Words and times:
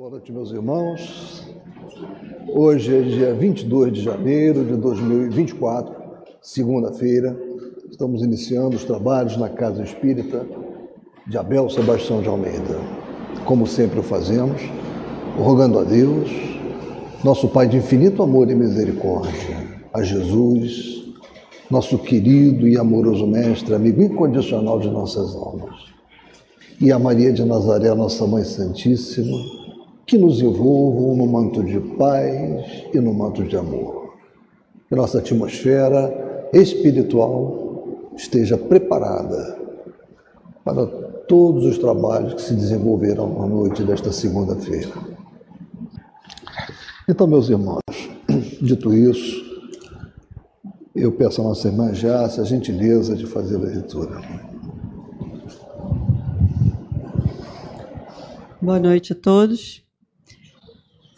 Boa 0.00 0.12
noite, 0.12 0.32
meus 0.32 0.50
irmãos. 0.50 1.44
Hoje 2.48 2.96
é 2.96 3.02
dia 3.02 3.34
22 3.34 3.92
de 3.92 4.00
janeiro 4.00 4.64
de 4.64 4.74
2024, 4.74 5.94
segunda-feira. 6.40 7.38
Estamos 7.90 8.22
iniciando 8.22 8.76
os 8.76 8.84
trabalhos 8.84 9.36
na 9.36 9.50
Casa 9.50 9.82
Espírita 9.82 10.46
de 11.26 11.36
Abel 11.36 11.68
Sebastião 11.68 12.22
de 12.22 12.28
Almeida. 12.28 12.78
Como 13.44 13.66
sempre 13.66 14.00
o 14.00 14.02
fazemos, 14.02 14.62
rogando 15.36 15.78
a 15.78 15.84
Deus, 15.84 16.30
nosso 17.22 17.46
Pai 17.48 17.68
de 17.68 17.76
infinito 17.76 18.22
amor 18.22 18.50
e 18.50 18.54
misericórdia, 18.54 19.82
a 19.92 20.02
Jesus, 20.02 21.12
nosso 21.70 21.98
querido 21.98 22.66
e 22.66 22.78
amoroso 22.78 23.26
Mestre, 23.26 23.74
amigo 23.74 24.00
incondicional 24.00 24.80
de 24.80 24.88
nossas 24.88 25.36
almas, 25.36 25.76
e 26.80 26.90
a 26.90 26.98
Maria 26.98 27.30
de 27.30 27.44
Nazaré, 27.44 27.94
nossa 27.94 28.26
Mãe 28.26 28.44
Santíssima, 28.44 29.59
que 30.10 30.18
nos 30.18 30.42
envolvam 30.42 31.14
no 31.14 31.24
manto 31.24 31.62
de 31.62 31.78
paz 31.96 32.84
e 32.92 32.98
no 32.98 33.14
manto 33.14 33.44
de 33.44 33.56
amor. 33.56 34.16
Que 34.88 34.96
nossa 34.96 35.18
atmosfera 35.18 36.50
espiritual 36.52 38.10
esteja 38.16 38.58
preparada 38.58 39.56
para 40.64 40.84
todos 41.28 41.64
os 41.64 41.78
trabalhos 41.78 42.34
que 42.34 42.42
se 42.42 42.54
desenvolverão 42.54 43.38
na 43.38 43.46
noite 43.46 43.84
desta 43.84 44.10
segunda-feira. 44.10 44.90
Então, 47.08 47.28
meus 47.28 47.48
irmãos, 47.48 47.78
dito 48.60 48.92
isso, 48.92 49.44
eu 50.92 51.12
peço 51.12 51.40
a 51.40 51.44
nossa 51.44 51.68
irmã 51.68 51.94
Jácia 51.94 52.42
a 52.42 52.46
gentileza 52.46 53.14
de 53.14 53.26
fazer 53.26 53.54
a 53.54 53.60
leitura. 53.60 54.20
Boa 58.60 58.80
noite 58.80 59.12
a 59.12 59.16
todos. 59.16 59.88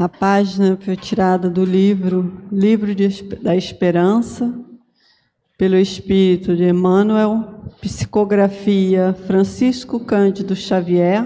A 0.02 0.09
página 0.09 0.77
foi 0.80 0.97
tirada 0.97 1.48
do 1.48 1.65
livro 1.65 2.43
Livro 2.51 2.93
de, 2.93 3.23
da 3.40 3.54
Esperança, 3.54 4.52
pelo 5.57 5.76
Espírito 5.76 6.57
de 6.57 6.65
Emmanuel, 6.65 7.71
psicografia 7.80 9.15
Francisco 9.29 10.01
Cândido 10.01 10.57
Xavier, 10.57 11.23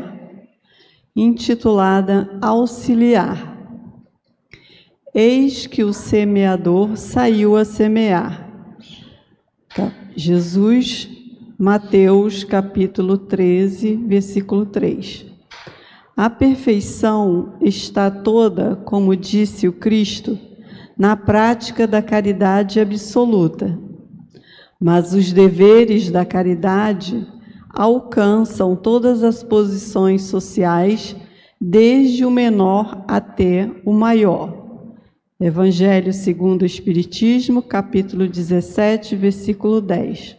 intitulada 1.17 2.39
Auxiliar. 2.43 3.57
Eis 5.15 5.67
que 5.67 5.83
o 5.83 5.95
semeador 5.95 6.99
saiu 6.99 7.57
a 7.57 7.65
semear. 7.65 8.47
Jesus, 10.15 11.09
Mateus 11.59 12.45
capítulo 12.45 13.17
13, 13.17 13.97
versículo 13.97 14.67
3. 14.67 15.36
A 16.17 16.31
perfeição 16.31 17.59
está 17.61 18.11
toda, 18.11 18.75
como 18.75 19.15
disse 19.15 19.69
o 19.69 19.73
Cristo, 19.73 20.39
na 20.97 21.15
prática 21.15 21.87
da 21.87 22.01
caridade 22.01 22.81
absoluta. 22.81 23.79
Mas 24.81 25.13
os 25.13 25.31
deveres 25.31 26.11
da 26.11 26.25
caridade 26.25 27.27
alcançam 27.69 28.75
todas 28.75 29.23
as 29.23 29.43
posições 29.43 30.23
sociais, 30.23 31.15
desde 31.61 32.25
o 32.25 32.31
menor 32.31 33.05
até 33.07 33.71
o 33.85 33.93
maior. 33.93 34.89
Evangelho 35.39 36.15
segundo 36.15 36.63
o 36.63 36.67
Espiritismo, 36.67 37.61
capítulo 37.61 38.27
17, 38.27 39.15
versículo 39.17 39.83
10. 39.83 40.35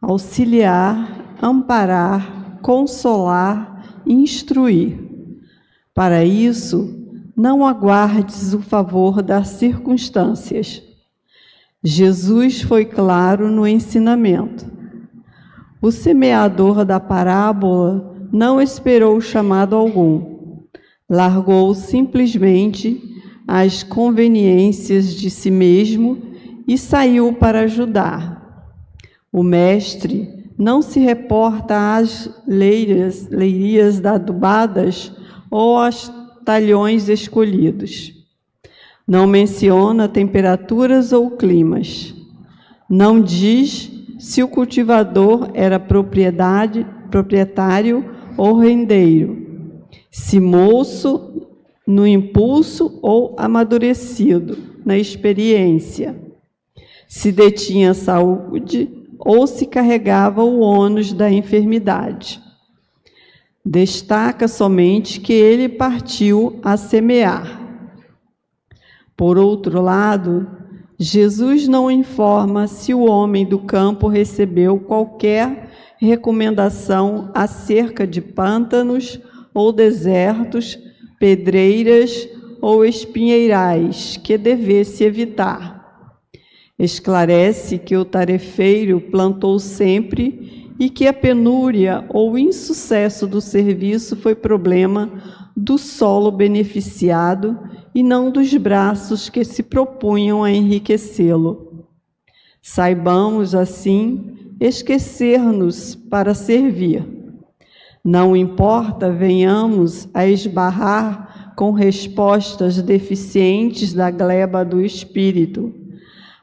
Auxiliar, 0.00 1.36
amparar, 1.42 2.60
consolar, 2.62 3.73
instruir. 4.06 4.98
Para 5.94 6.24
isso, 6.24 7.04
não 7.36 7.66
aguardes 7.66 8.54
o 8.54 8.60
favor 8.60 9.22
das 9.22 9.48
circunstâncias. 9.48 10.82
Jesus 11.82 12.62
foi 12.62 12.84
claro 12.84 13.50
no 13.50 13.66
ensinamento. 13.66 14.66
O 15.80 15.90
semeador 15.90 16.84
da 16.84 16.98
parábola 16.98 18.16
não 18.32 18.60
esperou 18.60 19.20
chamado 19.20 19.76
algum. 19.76 20.62
Largou 21.08 21.74
simplesmente 21.74 23.02
as 23.46 23.82
conveniências 23.82 25.14
de 25.14 25.28
si 25.28 25.50
mesmo 25.50 26.22
e 26.66 26.78
saiu 26.78 27.34
para 27.34 27.60
ajudar. 27.60 28.74
O 29.30 29.42
mestre 29.42 30.43
não 30.56 30.80
se 30.80 31.00
reporta 31.00 31.96
às 31.96 32.30
leiras, 32.46 33.28
leirias 33.28 34.04
adubadas 34.04 35.12
ou 35.50 35.76
aos 35.76 36.12
talhões 36.44 37.08
escolhidos. 37.08 38.12
Não 39.06 39.26
menciona 39.26 40.08
temperaturas 40.08 41.12
ou 41.12 41.32
climas. 41.32 42.14
Não 42.88 43.20
diz 43.20 43.90
se 44.18 44.42
o 44.42 44.48
cultivador 44.48 45.50
era 45.54 45.78
propriedade, 45.78 46.86
proprietário 47.10 48.04
ou 48.36 48.58
rendeiro, 48.58 49.68
se 50.10 50.40
moço 50.40 51.50
no 51.86 52.06
impulso 52.06 52.98
ou 53.02 53.34
amadurecido 53.38 54.56
na 54.84 54.96
experiência, 54.96 56.16
se 57.06 57.30
detinha 57.30 57.94
saúde 57.94 59.03
ou 59.24 59.46
se 59.46 59.64
carregava 59.66 60.44
o 60.44 60.60
ônus 60.60 61.12
da 61.12 61.30
enfermidade. 61.30 62.40
Destaca 63.64 64.46
somente 64.46 65.20
que 65.20 65.32
ele 65.32 65.68
partiu 65.68 66.60
a 66.62 66.76
semear. 66.76 67.62
Por 69.16 69.38
outro 69.38 69.80
lado, 69.80 70.46
Jesus 70.98 71.66
não 71.66 71.90
informa 71.90 72.66
se 72.66 72.92
o 72.92 73.06
homem 73.06 73.46
do 73.46 73.58
campo 73.58 74.06
recebeu 74.06 74.78
qualquer 74.78 75.70
recomendação 75.98 77.30
acerca 77.32 78.06
de 78.06 78.20
pântanos 78.20 79.18
ou 79.54 79.72
desertos, 79.72 80.78
pedreiras 81.18 82.28
ou 82.60 82.84
espinheirais 82.84 84.20
que 84.22 84.36
devesse 84.36 85.04
evitar 85.04 85.73
Esclarece 86.78 87.78
que 87.78 87.96
o 87.96 88.04
tarefeiro 88.04 89.00
plantou 89.00 89.60
sempre 89.60 90.74
e 90.78 90.90
que 90.90 91.06
a 91.06 91.12
penúria 91.12 92.04
ou 92.08 92.36
insucesso 92.36 93.28
do 93.28 93.40
serviço 93.40 94.16
foi 94.16 94.34
problema 94.34 95.08
do 95.56 95.78
solo 95.78 96.32
beneficiado 96.32 97.56
e 97.94 98.02
não 98.02 98.28
dos 98.28 98.52
braços 98.56 99.28
que 99.28 99.44
se 99.44 99.62
propunham 99.62 100.42
a 100.42 100.50
enriquecê-lo. 100.50 101.86
Saibamos, 102.60 103.54
assim, 103.54 104.34
esquecer-nos 104.58 105.94
para 105.94 106.34
servir. 106.34 107.06
Não 108.02 108.34
importa 108.34 109.12
venhamos 109.12 110.08
a 110.12 110.26
esbarrar 110.26 111.54
com 111.54 111.70
respostas 111.70 112.82
deficientes 112.82 113.94
da 113.94 114.10
gleba 114.10 114.64
do 114.64 114.84
espírito 114.84 115.83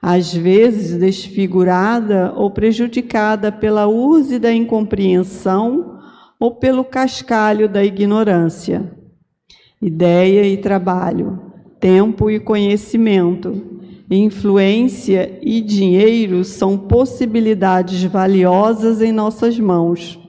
às 0.01 0.33
vezes 0.33 0.97
desfigurada 0.97 2.33
ou 2.35 2.49
prejudicada 2.49 3.51
pela 3.51 3.87
urze 3.87 4.39
da 4.39 4.51
incompreensão 4.51 5.99
ou 6.39 6.55
pelo 6.55 6.83
cascalho 6.83 7.69
da 7.69 7.83
ignorância. 7.83 8.91
Ideia 9.79 10.47
e 10.47 10.57
trabalho, 10.57 11.39
tempo 11.79 12.31
e 12.31 12.39
conhecimento, 12.39 13.61
influência 14.09 15.37
e 15.41 15.61
dinheiro 15.61 16.43
são 16.43 16.77
possibilidades 16.77 18.03
valiosas 18.03 19.01
em 19.01 19.11
nossas 19.11 19.59
mãos. 19.59 20.19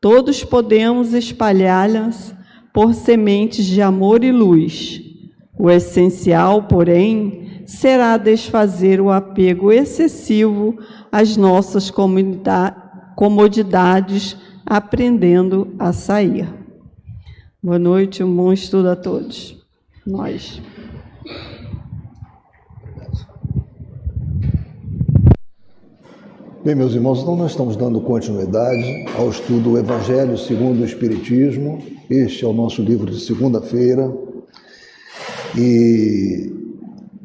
Todos 0.00 0.44
podemos 0.44 1.14
espalhá-las 1.14 2.34
por 2.72 2.94
sementes 2.94 3.64
de 3.64 3.80
amor 3.80 4.22
e 4.22 4.30
luz. 4.30 5.00
O 5.58 5.70
essencial, 5.70 6.64
porém, 6.64 7.47
será 7.68 8.16
desfazer 8.16 8.98
o 8.98 9.10
apego 9.10 9.70
excessivo 9.70 10.78
às 11.12 11.36
nossas 11.36 11.92
comodidades, 13.14 14.36
aprendendo 14.64 15.74
a 15.78 15.92
sair. 15.92 16.48
Boa 17.62 17.78
noite, 17.78 18.24
um 18.24 18.34
bom 18.34 18.54
estudo 18.54 18.88
a 18.88 18.96
todos. 18.96 19.54
Nós. 20.06 20.62
Bem, 26.64 26.74
meus 26.74 26.94
irmãos, 26.94 27.20
então 27.20 27.36
nós 27.36 27.50
estamos 27.50 27.76
dando 27.76 28.00
continuidade 28.00 29.04
ao 29.14 29.28
estudo 29.28 29.72
do 29.72 29.78
Evangelho 29.78 30.38
segundo 30.38 30.80
o 30.80 30.84
Espiritismo. 30.86 31.82
Este 32.08 32.46
é 32.46 32.48
o 32.48 32.54
nosso 32.54 32.80
livro 32.80 33.10
de 33.10 33.20
segunda-feira. 33.20 34.10
E 35.56 36.57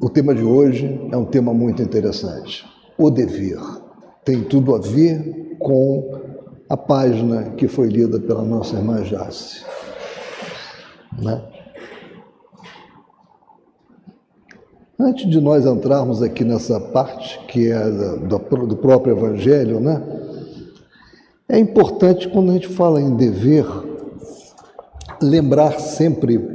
o 0.04 0.10
tema 0.10 0.36
de 0.36 0.44
hoje 0.44 1.00
é 1.14 1.16
um 1.16 1.24
tema 1.24 1.54
muito 1.54 1.82
interessante. 1.82 2.66
O 2.98 3.10
dever 3.10 3.58
tem 4.26 4.44
tudo 4.44 4.76
a 4.76 4.78
ver 4.78 5.56
com 5.58 6.20
a 6.70 6.76
página 6.76 7.52
que 7.52 7.70
foi 7.70 7.88
lida 7.88 8.20
pela 8.20 8.44
nossa 8.44 8.76
irmã 8.76 9.02
Jace. 9.02 9.64
Né? 11.18 11.42
Antes 15.00 15.30
de 15.30 15.40
nós 15.40 15.66
entrarmos 15.66 16.22
aqui 16.22 16.44
nessa 16.44 16.82
parte 16.82 17.40
que 17.48 17.72
é 17.72 17.90
do, 17.90 18.68
do 18.68 18.76
próprio 18.76 19.16
Evangelho, 19.16 19.80
né? 19.80 20.04
É 21.48 21.58
importante 21.58 22.28
quando 22.28 22.50
a 22.50 22.54
gente 22.56 22.68
fala 22.68 23.00
em 23.00 23.16
dever 23.16 23.66
lembrar 25.22 25.80
sempre 25.80 26.53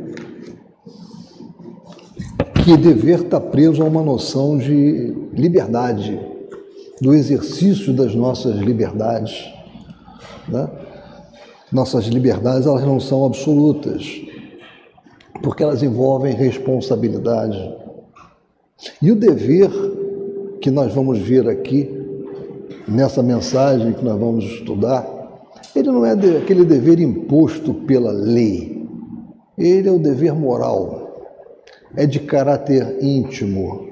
que 2.69 2.77
dever 2.77 3.21
está 3.21 3.41
preso 3.41 3.83
a 3.83 3.87
uma 3.87 4.03
noção 4.03 4.59
de 4.59 5.15
liberdade, 5.33 6.21
do 7.01 7.15
exercício 7.15 7.95
das 7.95 8.15
nossas 8.15 8.57
liberdades. 8.57 9.51
Né? 10.47 10.69
Nossas 11.73 12.05
liberdades 12.05 12.67
elas 12.67 12.85
não 12.85 13.01
são 13.01 13.25
absolutas, 13.25 14.21
porque 15.43 15.63
elas 15.63 15.83
envolvem 15.83 16.35
responsabilidade. 16.35 17.75
E 19.01 19.11
o 19.11 19.17
dever 19.17 19.71
que 20.61 20.71
nós 20.71 20.93
vamos 20.93 21.21
ver 21.21 21.49
aqui, 21.49 21.89
nessa 22.87 23.23
mensagem 23.23 23.95
que 23.95 24.05
nós 24.05 24.21
vamos 24.21 24.45
estudar, 24.45 25.09
ele 25.75 25.89
não 25.91 26.05
é 26.05 26.13
aquele 26.13 26.67
dever 26.67 27.01
imposto 27.01 27.73
pela 27.73 28.13
lei, 28.13 28.87
ele 29.57 29.89
é 29.89 29.93
o 29.93 29.99
dever 29.99 30.35
moral, 30.35 31.08
é 31.97 32.07
de 32.07 32.21
caráter 32.21 33.03
íntimo, 33.03 33.89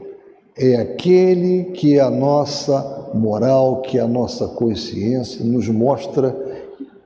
é 0.56 0.76
aquele 0.76 1.64
que 1.72 2.00
a 2.00 2.10
nossa 2.10 3.10
moral, 3.14 3.82
que 3.82 3.98
a 3.98 4.06
nossa 4.06 4.48
consciência 4.48 5.44
nos 5.44 5.68
mostra 5.68 6.34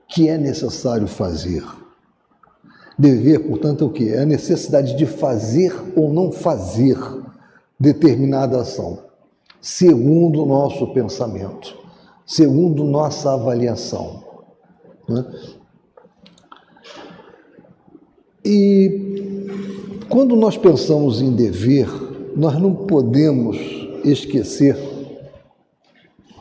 que 0.08 0.28
é 0.28 0.37
necessário 0.37 1.06
fazer. 1.06 1.64
Dever, 2.98 3.48
portanto, 3.48 3.84
é 3.84 3.87
o 3.87 3.90
que? 3.90 4.10
É 4.10 4.20
a 4.20 4.26
necessidade 4.26 4.96
de 4.96 5.06
fazer 5.06 5.75
ou 5.96 6.12
não 6.12 6.31
fazer 6.31 6.98
determinada 7.78 8.60
ação, 8.60 8.98
segundo 9.60 10.42
o 10.42 10.46
nosso 10.46 10.92
pensamento, 10.92 11.78
segundo 12.26 12.84
nossa 12.84 13.32
avaliação. 13.32 14.22
Né? 15.08 15.25
E 18.44 19.00
quando 20.10 20.36
nós 20.36 20.58
pensamos 20.58 21.22
em 21.22 21.32
dever, 21.32 21.88
nós 22.36 22.60
não 22.60 22.74
podemos 22.74 23.56
esquecer 24.04 24.76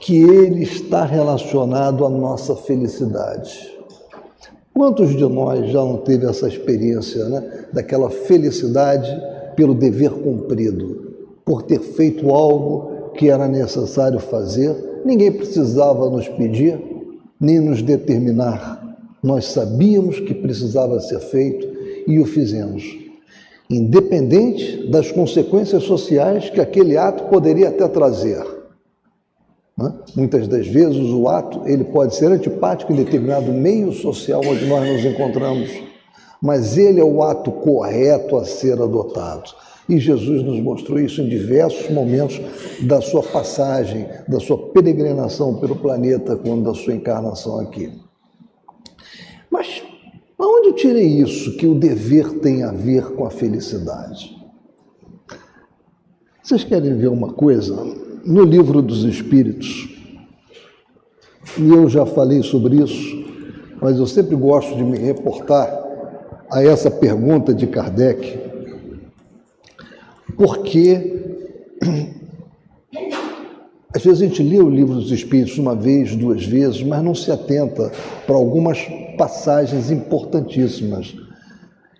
que 0.01 0.17
ele 0.17 0.63
está 0.63 1.05
relacionado 1.05 2.05
à 2.05 2.09
nossa 2.09 2.55
felicidade. 2.55 3.69
Quantos 4.73 5.15
de 5.15 5.25
nós 5.25 5.71
já 5.71 5.79
não 5.79 5.97
teve 5.97 6.25
essa 6.25 6.47
experiência, 6.47 7.23
né? 7.29 7.67
daquela 7.71 8.09
felicidade 8.09 9.09
pelo 9.55 9.73
dever 9.73 10.11
cumprido? 10.11 11.09
por 11.49 11.63
ter 11.63 11.79
feito 11.79 12.29
algo 12.29 13.09
que 13.15 13.27
era 13.27 13.47
necessário 13.47 14.19
fazer, 14.19 15.01
ninguém 15.03 15.31
precisava 15.31 16.07
nos 16.07 16.27
pedir, 16.27 16.79
nem 17.41 17.59
nos 17.59 17.81
determinar. 17.81 18.97
Nós 19.23 19.45
sabíamos 19.45 20.19
que 20.19 20.35
precisava 20.35 20.99
ser 20.99 21.19
feito 21.19 21.67
e 22.05 22.19
o 22.19 22.25
fizemos, 22.27 22.83
independente 23.69 24.89
das 24.89 25.11
consequências 25.11 25.83
sociais 25.83 26.49
que 26.49 26.59
aquele 26.59 26.97
ato 26.97 27.25
poderia 27.25 27.69
até 27.69 27.87
trazer. 27.87 28.43
Né? 29.77 29.93
Muitas 30.15 30.47
das 30.47 30.67
vezes 30.67 31.09
o 31.09 31.27
ato 31.27 31.61
ele 31.67 31.83
pode 31.83 32.15
ser 32.15 32.31
antipático 32.31 32.91
em 32.91 32.95
determinado 32.95 33.51
meio 33.53 33.93
social 33.93 34.41
onde 34.43 34.65
nós 34.65 34.87
nos 34.87 35.05
encontramos, 35.05 35.69
mas 36.41 36.77
ele 36.77 36.99
é 36.99 37.03
o 37.03 37.21
ato 37.21 37.51
correto 37.51 38.37
a 38.37 38.45
ser 38.45 38.81
adotado. 38.81 39.51
E 39.87 39.97
Jesus 39.97 40.43
nos 40.43 40.59
mostrou 40.61 40.99
isso 40.99 41.21
em 41.21 41.27
diversos 41.27 41.89
momentos 41.89 42.39
da 42.81 43.01
sua 43.01 43.23
passagem, 43.23 44.07
da 44.27 44.39
sua 44.39 44.69
peregrinação 44.71 45.55
pelo 45.59 45.75
planeta, 45.75 46.35
quando 46.35 46.63
da 46.63 46.75
sua 46.75 46.93
encarnação 46.93 47.59
aqui. 47.59 47.91
Mas 49.49 49.81
aonde 50.39 50.69
eu 50.69 50.73
tirei 50.73 51.21
isso, 51.21 51.57
que 51.57 51.67
o 51.67 51.75
dever 51.75 52.39
tem 52.39 52.63
a 52.63 52.71
ver 52.71 53.11
com 53.11 53.25
a 53.25 53.29
felicidade? 53.29 54.37
Vocês 56.41 56.63
querem 56.63 56.97
ver 56.97 57.09
uma 57.09 57.33
coisa? 57.33 57.75
No 58.25 58.43
livro 58.43 58.81
dos 58.81 59.03
Espíritos, 59.03 59.87
e 61.57 61.69
eu 61.69 61.89
já 61.89 62.05
falei 62.05 62.41
sobre 62.41 62.81
isso, 62.81 63.23
mas 63.81 63.97
eu 63.97 64.07
sempre 64.07 64.35
gosto 64.35 64.75
de 64.75 64.83
me 64.83 64.97
reportar 64.97 65.67
a 66.51 66.63
essa 66.63 66.89
pergunta 66.89 67.53
de 67.53 67.67
Kardec, 67.67 68.39
porque 70.35 71.37
às 73.93 74.03
vezes 74.03 74.21
a 74.21 74.25
gente 74.25 74.41
lê 74.41 74.59
o 74.59 74.69
livro 74.69 74.95
dos 74.95 75.11
Espíritos 75.11 75.57
uma 75.57 75.75
vez, 75.75 76.15
duas 76.15 76.45
vezes, 76.45 76.81
mas 76.81 77.03
não 77.03 77.13
se 77.13 77.31
atenta 77.31 77.91
para 78.25 78.35
algumas 78.35 78.79
passagens 79.19 79.91
importantíssimas. 79.91 81.13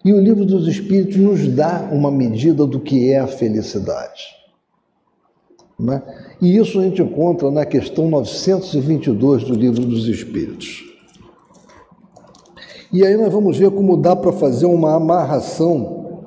E 0.06 0.13
o 0.13 0.21
livro 0.21 0.45
dos 0.45 0.66
Espíritos 0.66 1.18
nos 1.18 1.45
dá 1.50 1.89
uma 1.92 2.10
medida 2.10 2.66
do 2.66 2.80
que 2.80 3.12
é 3.12 3.19
a 3.19 3.27
felicidade. 3.27 4.24
Né? 5.77 6.01
E 6.42 6.57
isso 6.57 6.80
a 6.80 6.83
gente 6.83 7.01
encontra 7.01 7.51
na 7.51 7.66
questão 7.66 8.10
922 8.10 9.44
do 9.44 9.54
livro 9.54 9.86
dos 9.86 10.07
Espíritos. 10.07 10.86
E 12.92 13.06
aí 13.06 13.18
nós 13.18 13.31
vamos 13.31 13.57
ver 13.57 13.69
como 13.69 13.98
dá 13.98 14.15
para 14.15 14.31
fazer 14.31 14.65
uma 14.65 14.95
amarração 14.95 16.22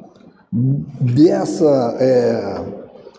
dessa 0.53 1.97
é, 1.99 2.65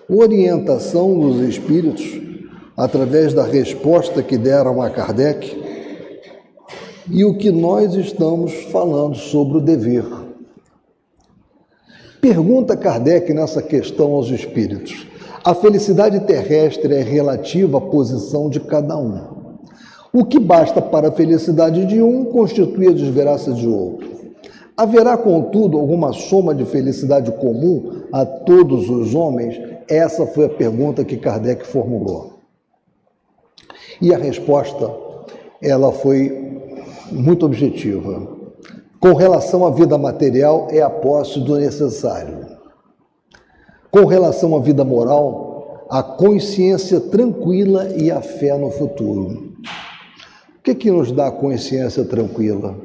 orientação 0.07 1.19
dos 1.19 1.41
espíritos, 1.41 2.21
através 2.77 3.33
da 3.33 3.43
resposta 3.43 4.21
que 4.21 4.37
deram 4.37 4.81
a 4.81 4.89
Kardec, 4.89 5.62
e 7.09 7.25
o 7.25 7.37
que 7.37 7.51
nós 7.51 7.95
estamos 7.95 8.53
falando 8.65 9.15
sobre 9.15 9.57
o 9.57 9.61
dever. 9.61 10.05
Pergunta 12.21 12.77
Kardec 12.77 13.33
nessa 13.33 13.61
questão 13.61 14.13
aos 14.13 14.29
espíritos: 14.29 15.05
a 15.43 15.53
felicidade 15.53 16.21
terrestre 16.21 16.93
é 16.93 17.01
relativa 17.01 17.77
à 17.77 17.81
posição 17.81 18.49
de 18.49 18.59
cada 18.59 18.97
um. 18.97 19.43
O 20.13 20.23
que 20.23 20.39
basta 20.39 20.81
para 20.81 21.09
a 21.09 21.11
felicidade 21.11 21.85
de 21.85 22.01
um 22.01 22.25
constitui 22.25 22.87
a 22.87 22.93
desgraça 22.93 23.51
de 23.51 23.67
outro. 23.67 24.13
Haverá, 24.77 25.17
contudo, 25.17 25.77
alguma 25.77 26.13
soma 26.13 26.55
de 26.55 26.65
felicidade 26.65 27.31
comum 27.33 28.03
a 28.11 28.25
todos 28.25 28.89
os 28.89 29.13
homens? 29.13 29.59
Essa 29.87 30.25
foi 30.25 30.45
a 30.45 30.49
pergunta 30.49 31.03
que 31.03 31.17
Kardec 31.17 31.65
formulou. 31.65 32.39
E 34.01 34.13
a 34.13 34.17
resposta, 34.17 34.89
ela 35.61 35.91
foi 35.91 36.62
muito 37.13 37.45
objetiva. 37.45 38.27
Com 38.99 39.13
relação 39.13 39.65
à 39.65 39.71
vida 39.71 39.97
material, 39.97 40.67
é 40.71 40.81
a 40.81 40.89
posse 40.89 41.39
do 41.39 41.57
necessário. 41.57 42.47
Com 43.91 44.05
relação 44.05 44.55
à 44.55 44.59
vida 44.59 44.83
moral, 44.83 45.85
a 45.89 46.01
consciência 46.01 46.99
tranquila 46.99 47.89
e 47.95 48.09
a 48.09 48.21
fé 48.21 48.57
no 48.57 48.71
futuro. 48.71 49.53
O 50.57 50.63
que, 50.63 50.73
que 50.73 50.89
nos 50.89 51.11
dá 51.11 51.27
a 51.27 51.31
consciência 51.31 52.05
tranquila? 52.05 52.75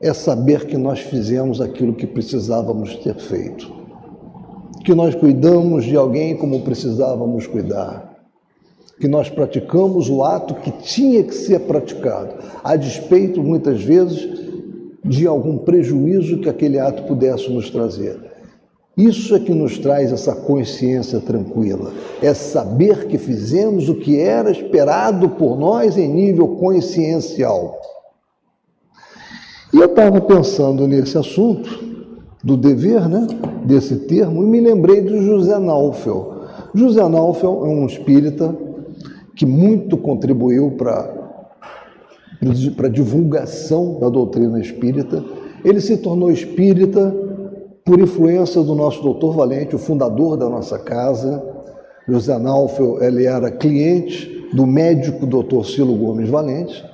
é 0.00 0.14
saber 0.14 0.66
que 0.66 0.78
nós 0.78 1.00
fizemos 1.00 1.60
aquilo 1.60 1.94
que 1.94 2.06
precisávamos 2.06 2.96
ter 2.96 3.14
feito, 3.16 3.70
que 4.82 4.94
nós 4.94 5.14
cuidamos 5.14 5.84
de 5.84 5.94
alguém 5.94 6.34
como 6.34 6.62
precisávamos 6.62 7.46
cuidar, 7.46 8.09
que 9.00 9.08
nós 9.08 9.30
praticamos 9.30 10.10
o 10.10 10.22
ato 10.22 10.54
que 10.56 10.70
tinha 10.70 11.24
que 11.24 11.34
ser 11.34 11.60
praticado, 11.60 12.34
a 12.62 12.76
despeito, 12.76 13.42
muitas 13.42 13.82
vezes, 13.82 14.28
de 15.02 15.26
algum 15.26 15.56
prejuízo 15.56 16.38
que 16.38 16.50
aquele 16.50 16.78
ato 16.78 17.04
pudesse 17.04 17.50
nos 17.50 17.70
trazer. 17.70 18.20
Isso 18.94 19.34
é 19.34 19.40
que 19.40 19.54
nos 19.54 19.78
traz 19.78 20.12
essa 20.12 20.34
consciência 20.34 21.18
tranquila, 21.18 21.92
é 22.20 22.34
saber 22.34 23.06
que 23.06 23.16
fizemos 23.16 23.88
o 23.88 23.94
que 23.94 24.20
era 24.20 24.50
esperado 24.50 25.30
por 25.30 25.58
nós 25.58 25.96
em 25.96 26.06
nível 26.06 26.48
consciencial. 26.56 27.80
E 29.72 29.78
eu 29.78 29.86
estava 29.86 30.20
pensando 30.20 30.86
nesse 30.86 31.16
assunto 31.16 31.88
do 32.44 32.54
dever, 32.54 33.08
né, 33.08 33.26
desse 33.64 33.96
termo, 33.96 34.42
e 34.42 34.46
me 34.46 34.60
lembrei 34.60 35.00
de 35.00 35.24
José 35.24 35.58
Naufel. 35.58 36.34
José 36.74 37.08
Naufel 37.08 37.64
é 37.64 37.68
um 37.68 37.86
espírita 37.86 38.54
que 39.40 39.46
muito 39.46 39.96
contribuiu 39.96 40.72
para 40.72 41.14
a 42.84 42.88
divulgação 42.88 43.98
da 43.98 44.10
doutrina 44.10 44.60
espírita. 44.60 45.24
Ele 45.64 45.80
se 45.80 45.96
tornou 45.96 46.30
espírita 46.30 47.10
por 47.82 47.98
influência 47.98 48.62
do 48.62 48.74
nosso 48.74 49.02
doutor 49.02 49.34
Valente, 49.34 49.74
o 49.74 49.78
fundador 49.78 50.36
da 50.36 50.46
nossa 50.46 50.78
casa. 50.78 51.42
José 52.06 52.38
Naufel, 52.38 53.02
ele 53.02 53.24
era 53.24 53.50
cliente 53.50 54.46
do 54.52 54.66
médico 54.66 55.24
doutor 55.24 55.64
Silo 55.64 55.94
Gomes 55.94 56.28
Valente. 56.28 56.84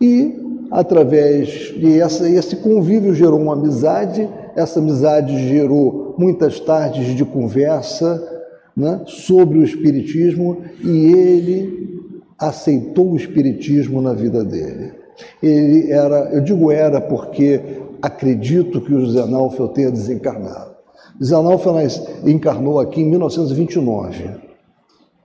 E 0.00 0.40
através 0.70 1.74
de 1.78 2.00
essa, 2.00 2.26
esse 2.26 2.56
convívio 2.56 3.14
gerou 3.14 3.38
uma 3.38 3.52
amizade, 3.52 4.26
essa 4.56 4.80
amizade 4.80 5.46
gerou 5.46 6.14
muitas 6.16 6.58
tardes 6.58 7.14
de 7.14 7.22
conversa 7.22 8.33
né, 8.76 9.02
sobre 9.06 9.58
o 9.58 9.64
Espiritismo 9.64 10.62
e 10.82 11.12
ele 11.12 12.12
aceitou 12.38 13.12
o 13.12 13.16
Espiritismo 13.16 14.02
na 14.02 14.12
vida 14.12 14.44
dele. 14.44 14.92
Ele 15.42 15.90
era, 15.92 16.30
eu 16.32 16.40
digo 16.40 16.70
era 16.70 17.00
porque 17.00 17.60
acredito 18.02 18.80
que 18.80 18.92
o 18.92 19.00
José 19.00 19.24
tenha 19.68 19.90
desencarnado. 19.90 20.74
José 21.20 21.36
encarnou 22.26 22.80
aqui 22.80 23.00
em 23.00 23.08
1929. 23.08 24.30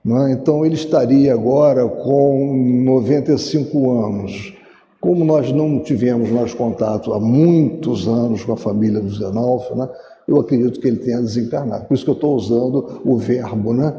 Né? 0.06 0.32
Então 0.32 0.65
ele 0.65 0.75
estaria 0.75 1.34
agora 1.34 1.88
com 1.88 2.53
95 2.86 3.91
anos. 3.91 4.53
Como 5.01 5.24
nós 5.24 5.51
não 5.51 5.79
tivemos 5.79 6.29
mais 6.29 6.53
contato 6.53 7.13
há 7.13 7.20
muitos 7.20 8.08
anos 8.08 8.44
com 8.44 8.53
a 8.53 8.58
família 8.58 9.00
do 9.00 9.10
Zenalfo, 9.10 9.74
né, 9.75 9.88
eu 10.29 10.39
acredito 10.39 10.79
que 10.79 10.88
ele 10.88 10.98
tenha 10.98 11.19
desencarnado. 11.19 11.86
Por 11.86 11.95
isso 11.95 12.03
que 12.03 12.09
eu 12.09 12.15
estou 12.15 12.36
usando 12.36 13.01
o 13.03 13.17
verbo 13.17 13.74
né, 13.74 13.93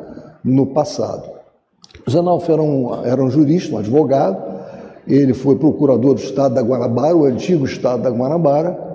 no 0.44 0.66
passado. 0.66 1.28
O 2.06 2.10
Zenalfo 2.10 2.50
era 2.52 2.62
um, 2.62 3.04
era 3.04 3.22
um 3.22 3.30
jurista, 3.30 3.74
um 3.74 3.78
advogado, 3.78 4.40
ele 5.06 5.34
foi 5.34 5.56
procurador 5.56 6.14
do 6.14 6.20
Estado 6.20 6.54
da 6.54 6.62
Guanabara, 6.62 7.16
o 7.16 7.24
antigo 7.24 7.64
Estado 7.64 8.02
da 8.02 8.10
Guanabara, 8.10 8.90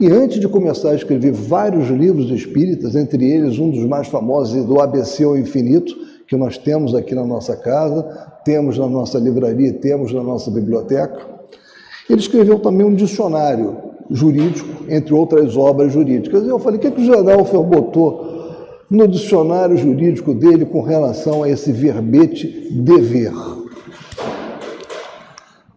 e 0.00 0.08
antes 0.08 0.40
de 0.40 0.48
começar 0.48 0.90
a 0.90 0.94
escrever 0.94 1.32
vários 1.32 1.88
livros 1.88 2.28
espíritas, 2.30 2.96
entre 2.96 3.30
eles 3.30 3.58
um 3.60 3.70
dos 3.70 3.84
mais 3.86 4.08
famosos 4.08 4.64
do 4.64 4.80
ABC 4.80 5.22
ao 5.22 5.38
Infinito, 5.38 5.94
que 6.26 6.36
nós 6.36 6.58
temos 6.58 6.94
aqui 6.94 7.14
na 7.14 7.24
nossa 7.24 7.54
casa, 7.54 8.02
temos 8.44 8.76
na 8.76 8.88
nossa 8.88 9.18
livraria, 9.18 9.72
temos 9.74 10.12
na 10.12 10.22
nossa 10.22 10.50
biblioteca, 10.50 11.20
ele 12.10 12.20
escreveu 12.20 12.58
também 12.58 12.84
um 12.84 12.94
dicionário 12.94 13.91
jurídico, 14.12 14.84
entre 14.88 15.14
outras 15.14 15.56
obras 15.56 15.92
jurídicas. 15.92 16.46
Eu 16.46 16.58
falei, 16.58 16.78
o 16.78 16.80
que, 16.80 16.86
é 16.86 16.90
que 16.90 17.00
o 17.00 17.04
Geralfer 17.04 17.60
botou 17.60 18.30
no 18.90 19.08
dicionário 19.08 19.76
jurídico 19.76 20.34
dele 20.34 20.66
com 20.66 20.82
relação 20.82 21.42
a 21.42 21.48
esse 21.48 21.72
verbete 21.72 22.68
dever? 22.70 23.32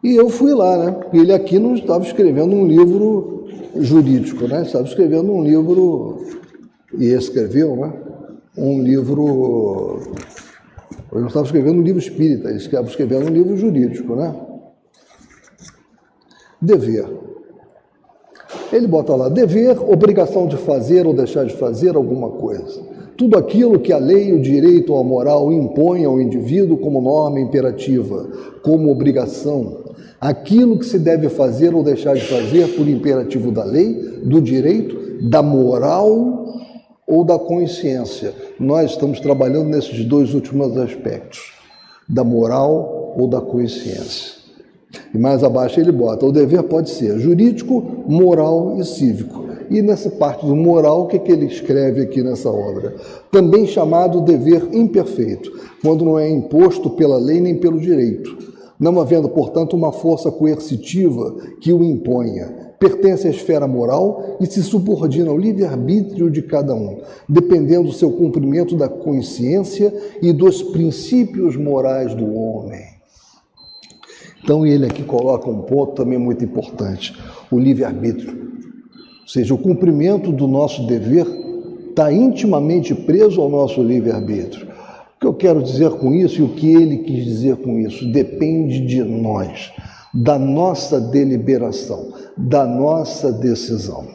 E 0.03 0.15
eu 0.15 0.29
fui 0.29 0.53
lá, 0.53 0.77
né? 0.77 0.95
Ele 1.13 1.33
aqui 1.33 1.57
não 1.57 1.73
estava 1.73 2.03
escrevendo 2.03 2.55
um 2.55 2.67
livro 2.67 3.47
jurídico, 3.75 4.47
né? 4.47 4.61
Estava 4.61 4.85
escrevendo 4.85 5.31
um 5.31 5.43
livro, 5.43 6.23
e 6.93 7.05
escreveu, 7.05 7.75
né? 7.75 7.93
Um 8.57 8.83
livro. 8.83 10.01
Eu 11.11 11.21
não 11.21 11.27
estava 11.27 11.45
escrevendo 11.45 11.79
um 11.79 11.81
livro 11.81 11.99
espírita, 11.99 12.49
ele 12.49 12.57
estava 12.57 12.87
escrevendo 12.87 13.27
um 13.29 13.33
livro 13.33 13.57
jurídico, 13.57 14.15
né? 14.15 14.35
Dever. 16.61 17.24
Ele 18.75 18.87
bota 18.87 19.15
lá, 19.15 19.29
dever, 19.29 19.79
obrigação 19.89 20.47
de 20.47 20.57
fazer 20.57 21.07
ou 21.07 21.13
deixar 21.13 21.45
de 21.45 21.53
fazer 21.53 21.95
alguma 21.95 22.29
coisa. 22.31 22.81
Tudo 23.15 23.37
aquilo 23.37 23.79
que 23.79 23.93
a 23.93 23.97
lei, 23.97 24.33
o 24.33 24.41
direito 24.41 24.91
ou 24.91 24.99
a 24.99 25.03
moral 25.03 25.49
impõe 25.53 26.03
ao 26.03 26.19
indivíduo 26.19 26.75
como 26.75 26.99
norma 26.99 27.39
imperativa, 27.39 28.27
como 28.61 28.91
obrigação. 28.91 29.77
Aquilo 30.19 30.77
que 30.77 30.85
se 30.85 30.99
deve 30.99 31.29
fazer 31.29 31.73
ou 31.73 31.83
deixar 31.83 32.15
de 32.15 32.25
fazer 32.25 32.75
por 32.75 32.85
imperativo 32.85 33.49
da 33.49 33.63
lei, 33.63 33.93
do 34.21 34.41
direito, 34.41 35.23
da 35.29 35.41
moral 35.41 36.45
ou 37.07 37.23
da 37.23 37.39
consciência. 37.39 38.33
Nós 38.59 38.91
estamos 38.91 39.21
trabalhando 39.21 39.69
nesses 39.69 40.03
dois 40.03 40.33
últimos 40.33 40.77
aspectos, 40.77 41.53
da 42.09 42.25
moral 42.25 43.13
ou 43.17 43.25
da 43.25 43.39
consciência. 43.39 44.34
E 45.13 45.17
mais 45.17 45.43
abaixo 45.43 45.79
ele 45.79 45.91
bota: 45.91 46.25
o 46.25 46.31
dever 46.31 46.63
pode 46.63 46.89
ser 46.89 47.19
jurídico, 47.19 48.03
moral 48.07 48.77
e 48.79 48.83
cívico. 48.83 49.45
E 49.69 49.81
nessa 49.81 50.09
parte 50.09 50.45
do 50.45 50.55
moral, 50.55 51.03
o 51.03 51.07
que, 51.07 51.17
que 51.17 51.31
ele 51.31 51.45
escreve 51.45 52.01
aqui 52.01 52.21
nessa 52.21 52.49
obra? 52.49 52.95
Também 53.31 53.65
chamado 53.65 54.21
dever 54.21 54.69
imperfeito, 54.73 55.51
quando 55.81 56.05
não 56.05 56.19
é 56.19 56.29
imposto 56.29 56.91
pela 56.91 57.17
lei 57.17 57.41
nem 57.41 57.55
pelo 57.55 57.79
direito, 57.79 58.37
não 58.79 58.99
havendo, 58.99 59.29
portanto, 59.29 59.75
uma 59.75 59.91
força 59.91 60.31
coercitiva 60.31 61.35
que 61.59 61.73
o 61.73 61.83
imponha. 61.83 62.65
Pertence 62.77 63.25
à 63.25 63.31
esfera 63.31 63.67
moral 63.67 64.37
e 64.39 64.45
se 64.45 64.61
subordina 64.61 65.31
ao 65.31 65.37
livre-arbítrio 65.37 66.29
de 66.29 66.41
cada 66.41 66.75
um, 66.75 66.99
dependendo 67.27 67.85
do 67.85 67.93
seu 67.93 68.11
cumprimento 68.11 68.75
da 68.75 68.89
consciência 68.89 69.93
e 70.21 70.33
dos 70.33 70.61
princípios 70.61 71.55
morais 71.55 72.13
do 72.13 72.31
homem. 72.35 72.94
Então, 74.45 74.63
ele 74.63 74.85
aqui 74.85 75.01
coloca 75.01 75.49
um 75.49 75.63
ponto 75.63 75.93
também 75.93 76.19
muito 76.19 76.45
importante: 76.45 77.17
o 77.49 77.57
livre-arbítrio. 77.57 78.31
Ou 79.23 79.27
seja, 79.27 79.55
o 79.55 79.57
cumprimento 79.57 80.31
do 80.31 80.47
nosso 80.47 80.85
dever 80.85 81.25
está 81.89 82.13
intimamente 82.13 82.93
preso 82.93 83.41
ao 83.41 83.49
nosso 83.49 83.81
livre-arbítrio. 83.81 84.67
O 84.67 85.19
que 85.19 85.25
eu 85.25 85.33
quero 85.33 85.63
dizer 85.63 85.89
com 85.93 86.13
isso 86.13 86.41
e 86.41 86.43
o 86.43 86.49
que 86.49 86.71
ele 86.75 86.99
quis 86.99 87.25
dizer 87.25 87.55
com 87.57 87.79
isso 87.79 88.05
depende 88.11 88.85
de 88.85 89.03
nós, 89.03 89.71
da 90.13 90.37
nossa 90.37 91.01
deliberação, 91.01 92.13
da 92.37 92.67
nossa 92.67 93.31
decisão. 93.31 94.05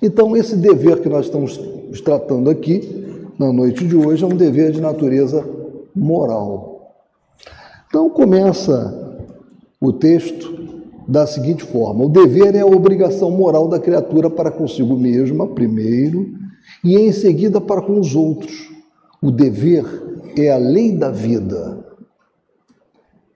Então, 0.00 0.36
esse 0.36 0.54
dever 0.54 1.00
que 1.00 1.08
nós 1.08 1.26
estamos 1.26 1.58
tratando 2.04 2.48
aqui, 2.48 3.26
na 3.36 3.52
noite 3.52 3.84
de 3.84 3.96
hoje, 3.96 4.22
é 4.22 4.26
um 4.26 4.36
dever 4.36 4.70
de 4.70 4.80
natureza 4.80 5.44
moral. 5.96 6.69
Então, 7.90 8.08
começa 8.08 9.18
o 9.80 9.92
texto 9.92 10.78
da 11.08 11.26
seguinte 11.26 11.64
forma: 11.64 12.04
o 12.04 12.08
dever 12.08 12.54
é 12.54 12.60
a 12.60 12.66
obrigação 12.66 13.32
moral 13.32 13.66
da 13.66 13.80
criatura 13.80 14.30
para 14.30 14.48
consigo 14.48 14.96
mesma, 14.96 15.48
primeiro, 15.48 16.30
e 16.84 16.94
em 16.96 17.10
seguida 17.10 17.60
para 17.60 17.82
com 17.82 17.98
os 17.98 18.14
outros. 18.14 18.70
O 19.20 19.32
dever 19.32 19.84
é 20.38 20.52
a 20.52 20.56
lei 20.56 20.92
da 20.92 21.10
vida. 21.10 21.84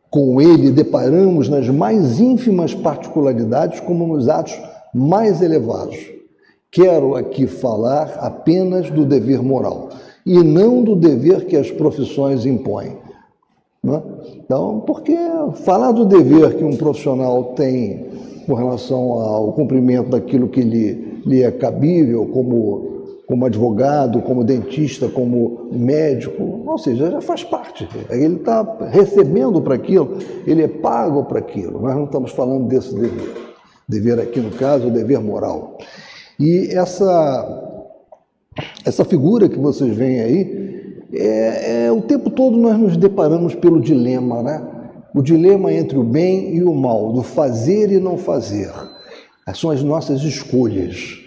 Com 0.08 0.40
ele 0.40 0.70
deparamos 0.70 1.48
nas 1.48 1.68
mais 1.68 2.20
ínfimas 2.20 2.72
particularidades, 2.72 3.80
como 3.80 4.06
nos 4.06 4.28
atos 4.28 4.56
mais 4.94 5.42
elevados. 5.42 5.98
Quero 6.70 7.16
aqui 7.16 7.48
falar 7.48 8.18
apenas 8.20 8.88
do 8.88 9.04
dever 9.04 9.42
moral 9.42 9.88
e 10.24 10.44
não 10.44 10.84
do 10.84 10.94
dever 10.94 11.44
que 11.46 11.56
as 11.56 11.72
profissões 11.72 12.46
impõem. 12.46 13.03
Né? 13.84 14.02
Então, 14.42 14.82
porque 14.86 15.14
falar 15.62 15.92
do 15.92 16.06
dever 16.06 16.56
que 16.56 16.64
um 16.64 16.74
profissional 16.74 17.52
tem 17.54 18.06
com 18.46 18.54
relação 18.54 19.12
ao 19.12 19.52
cumprimento 19.52 20.08
daquilo 20.10 20.48
que 20.48 20.62
lhe, 20.62 21.20
lhe 21.26 21.42
é 21.42 21.50
cabível, 21.50 22.26
como, 22.26 23.04
como 23.26 23.44
advogado, 23.44 24.22
como 24.22 24.42
dentista, 24.42 25.06
como 25.08 25.68
médico, 25.70 26.62
ou 26.66 26.78
seja, 26.78 27.10
já 27.10 27.20
faz 27.20 27.44
parte. 27.44 27.86
Ele 28.08 28.36
está 28.36 28.62
recebendo 28.90 29.60
para 29.60 29.74
aquilo, 29.74 30.16
ele 30.46 30.62
é 30.62 30.68
pago 30.68 31.24
para 31.24 31.38
aquilo. 31.38 31.80
Nós 31.80 31.94
não 31.94 32.04
estamos 32.04 32.32
falando 32.32 32.66
desse 32.66 32.94
dever. 32.94 33.34
Dever 33.86 34.18
aqui, 34.18 34.40
no 34.40 34.50
caso, 34.50 34.88
o 34.88 34.90
dever 34.90 35.20
moral. 35.20 35.76
E 36.40 36.68
essa, 36.70 37.82
essa 38.84 39.04
figura 39.04 39.46
que 39.46 39.58
vocês 39.58 39.94
veem 39.94 40.20
aí, 40.20 40.64
é, 41.12 41.84
é, 41.86 41.92
o 41.92 42.02
tempo 42.02 42.30
todo 42.30 42.56
nós 42.56 42.78
nos 42.78 42.96
deparamos 42.96 43.54
pelo 43.54 43.80
dilema, 43.80 44.42
né? 44.42 44.62
O 45.14 45.22
dilema 45.22 45.72
entre 45.72 45.96
o 45.96 46.02
bem 46.02 46.56
e 46.56 46.64
o 46.64 46.74
mal, 46.74 47.12
do 47.12 47.22
fazer 47.22 47.92
e 47.92 48.00
não 48.00 48.16
fazer. 48.16 48.72
São 49.54 49.70
as 49.70 49.82
nossas 49.82 50.22
escolhas. 50.22 51.20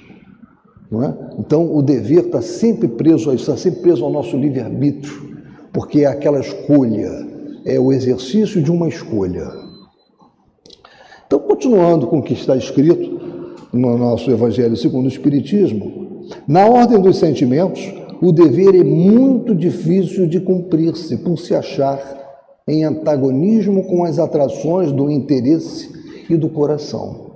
É? 0.91 1.13
Então, 1.39 1.75
o 1.75 1.81
dever 1.81 2.25
está 2.25 2.41
sempre 2.41 2.88
preso 2.88 3.34
está 3.34 3.57
sempre 3.57 3.81
preso 3.81 4.05
ao 4.05 4.12
nosso 4.12 4.38
livre-arbítrio, 4.38 5.38
porque 5.74 6.01
é 6.01 6.05
aquela 6.05 6.39
escolha, 6.39 7.27
é 7.65 7.77
o 7.77 7.91
exercício 7.91 8.62
de 8.62 8.72
uma 8.72 8.88
escolha. 8.88 9.48
Então, 11.25 11.39
continuando 11.39 12.07
com 12.07 12.19
o 12.19 12.24
que 12.24 12.34
está 12.34 12.55
escrito 12.55 13.17
no 13.74 13.98
nosso 13.98 14.31
Evangelho 14.31 14.77
segundo 14.77 15.05
o 15.05 15.10
Espiritismo, 15.10 16.25
na 16.48 16.65
ordem 16.65 17.01
dos 17.01 17.17
sentimentos, 17.17 17.93
o 18.21 18.31
dever 18.31 18.75
é 18.75 18.83
muito 18.83 19.53
difícil 19.53 20.27
de 20.27 20.39
cumprir-se 20.39 21.17
por 21.17 21.38
se 21.38 21.53
achar 21.53 22.00
em 22.67 22.83
antagonismo 22.83 23.83
com 23.83 24.03
as 24.03 24.19
atrações 24.19 24.91
do 24.91 25.09
interesse 25.09 25.91
e 26.29 26.36
do 26.36 26.50
coração. 26.50 27.27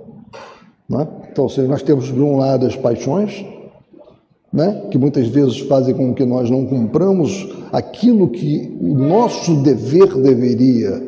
Né? 0.88 1.06
Então, 1.30 1.48
se 1.48 1.62
nós 1.62 1.82
temos 1.82 2.06
de 2.06 2.20
um 2.20 2.36
lado 2.36 2.66
as 2.66 2.76
paixões, 2.76 3.44
né? 4.52 4.88
que 4.90 4.98
muitas 4.98 5.28
vezes 5.28 5.60
fazem 5.60 5.94
com 5.94 6.12
que 6.12 6.24
nós 6.24 6.50
não 6.50 6.66
cumpramos 6.66 7.48
aquilo 7.72 8.28
que 8.28 8.76
o 8.80 8.94
nosso 8.94 9.62
dever 9.62 10.14
deveria 10.16 11.02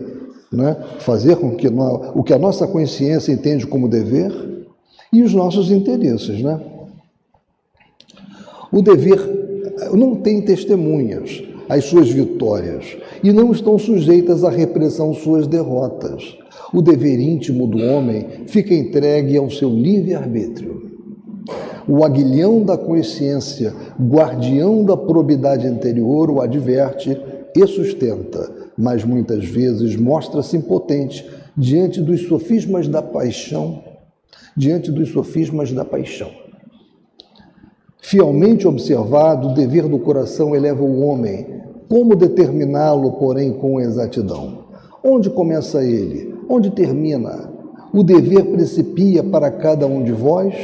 né? 0.50 0.76
fazer 1.00 1.36
com 1.36 1.54
que 1.54 1.68
nós, 1.68 2.12
o 2.14 2.22
que 2.22 2.32
a 2.32 2.38
nossa 2.38 2.66
consciência 2.66 3.32
entende 3.32 3.66
como 3.66 3.88
dever 3.88 4.32
e 5.12 5.22
os 5.22 5.34
nossos 5.34 5.70
interesses. 5.70 6.42
Né? 6.42 6.58
O 8.72 8.80
dever 8.80 9.43
não 9.92 10.16
têm 10.16 10.42
testemunhas 10.42 11.42
as 11.68 11.84
suas 11.84 12.10
vitórias 12.10 12.96
e 13.22 13.32
não 13.32 13.52
estão 13.52 13.78
sujeitas 13.78 14.44
à 14.44 14.50
repressão 14.50 15.14
suas 15.14 15.46
derrotas. 15.46 16.36
O 16.72 16.82
dever 16.82 17.18
íntimo 17.18 17.66
do 17.66 17.78
homem 17.78 18.26
fica 18.46 18.74
entregue 18.74 19.36
ao 19.36 19.50
seu 19.50 19.70
livre-arbítrio. 19.70 20.92
O 21.86 22.04
aguilhão 22.04 22.62
da 22.62 22.76
consciência, 22.76 23.74
guardião 24.00 24.84
da 24.84 24.96
probidade 24.96 25.66
interior, 25.66 26.30
o 26.30 26.40
adverte 26.40 27.16
e 27.54 27.66
sustenta, 27.66 28.50
mas 28.76 29.04
muitas 29.04 29.44
vezes 29.44 29.94
mostra-se 29.94 30.56
impotente 30.56 31.24
diante 31.56 32.00
dos 32.00 32.22
sofismas 32.26 32.88
da 32.88 33.02
paixão, 33.02 33.84
diante 34.56 34.90
dos 34.90 35.10
sofismas 35.10 35.72
da 35.72 35.84
paixão. 35.84 36.43
Fielmente 38.06 38.68
observado, 38.68 39.48
o 39.48 39.54
dever 39.54 39.88
do 39.88 39.98
coração 39.98 40.54
eleva 40.54 40.82
o 40.82 41.00
homem. 41.00 41.46
Como 41.88 42.14
determiná-lo, 42.14 43.12
porém, 43.12 43.50
com 43.54 43.80
exatidão? 43.80 44.64
Onde 45.02 45.30
começa 45.30 45.82
ele? 45.82 46.34
Onde 46.46 46.68
termina? 46.68 47.50
O 47.94 48.02
dever 48.02 48.44
principia 48.52 49.24
para 49.24 49.50
cada 49.50 49.86
um 49.86 50.04
de 50.04 50.12
vós 50.12 50.54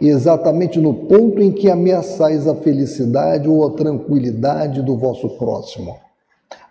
exatamente 0.00 0.80
no 0.80 0.92
ponto 0.92 1.40
em 1.40 1.52
que 1.52 1.70
ameaçais 1.70 2.48
a 2.48 2.56
felicidade 2.56 3.48
ou 3.48 3.64
a 3.64 3.70
tranquilidade 3.70 4.82
do 4.82 4.96
vosso 4.96 5.28
próximo. 5.38 5.94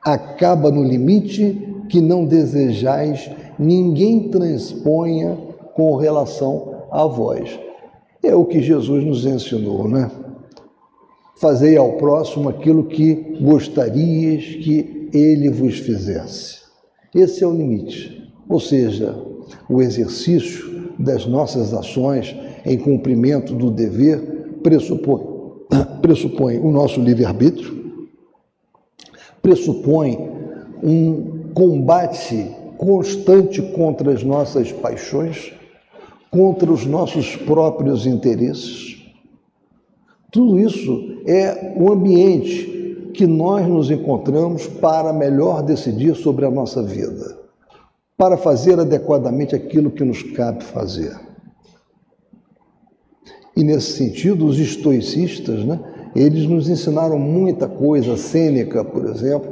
Acaba 0.03 0.69
no 0.69 0.83
limite 0.83 1.85
que 1.87 2.01
não 2.01 2.25
desejais 2.25 3.31
ninguém 3.57 4.27
transponha 4.27 5.37
com 5.73 5.95
relação 5.95 6.73
a 6.91 7.05
vós. 7.05 7.68
É 8.23 8.35
o 8.35 8.45
que 8.45 8.61
Jesus 8.61 9.03
nos 9.05 9.25
ensinou, 9.25 9.87
né? 9.87 10.11
Fazei 11.39 11.77
ao 11.77 11.93
próximo 11.93 12.49
aquilo 12.49 12.85
que 12.85 13.37
gostarias 13.41 14.43
que 14.43 15.09
ele 15.13 15.49
vos 15.49 15.79
fizesse. 15.79 16.59
Esse 17.15 17.43
é 17.43 17.47
o 17.47 17.53
limite. 17.53 18.29
Ou 18.47 18.59
seja, 18.59 19.15
o 19.69 19.81
exercício 19.81 20.91
das 20.99 21.25
nossas 21.25 21.73
ações 21.73 22.35
em 22.65 22.77
cumprimento 22.77 23.53
do 23.53 23.71
dever 23.71 24.59
pressupõe, 24.61 25.21
pressupõe 26.01 26.59
o 26.59 26.71
nosso 26.71 26.99
livre-arbítrio, 26.99 27.79
pressupõe 29.41 30.17
um 30.83 31.51
combate 31.53 32.51
constante 32.77 33.61
contra 33.61 34.11
as 34.11 34.23
nossas 34.23 34.71
paixões, 34.71 35.53
contra 36.31 36.71
os 36.71 36.85
nossos 36.85 37.35
próprios 37.35 38.05
interesses. 38.05 38.97
Tudo 40.31 40.59
isso 40.59 41.21
é 41.25 41.73
o 41.75 41.91
ambiente 41.91 43.11
que 43.13 43.25
nós 43.25 43.67
nos 43.67 43.89
encontramos 43.89 44.67
para 44.67 45.11
melhor 45.11 45.63
decidir 45.63 46.15
sobre 46.15 46.45
a 46.45 46.51
nossa 46.51 46.83
vida, 46.83 47.37
para 48.15 48.37
fazer 48.37 48.79
adequadamente 48.79 49.55
aquilo 49.55 49.89
que 49.89 50.03
nos 50.03 50.21
cabe 50.21 50.63
fazer. 50.63 51.19
E 53.55 53.63
nesse 53.63 53.97
sentido, 53.97 54.45
os 54.45 54.57
estoicistas, 54.57 55.65
né, 55.65 55.79
eles 56.15 56.45
nos 56.45 56.69
ensinaram 56.69 57.19
muita 57.19 57.67
coisa. 57.67 58.15
Sêneca, 58.15 58.85
por 58.85 59.05
exemplo, 59.05 59.51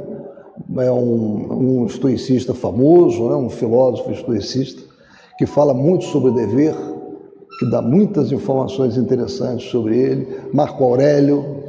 é 0.78 0.90
um, 0.90 1.82
um 1.82 1.86
estoicista 1.86 2.54
famoso, 2.54 3.28
né, 3.28 3.34
um 3.34 3.50
filósofo 3.50 4.10
estoicista, 4.12 4.87
que 5.38 5.46
fala 5.46 5.72
muito 5.72 6.04
sobre 6.06 6.30
o 6.30 6.34
dever, 6.34 6.74
que 7.58 7.70
dá 7.70 7.80
muitas 7.80 8.32
informações 8.32 8.96
interessantes 8.96 9.70
sobre 9.70 9.96
ele. 9.96 10.28
Marco 10.52 10.82
Aurélio. 10.84 11.62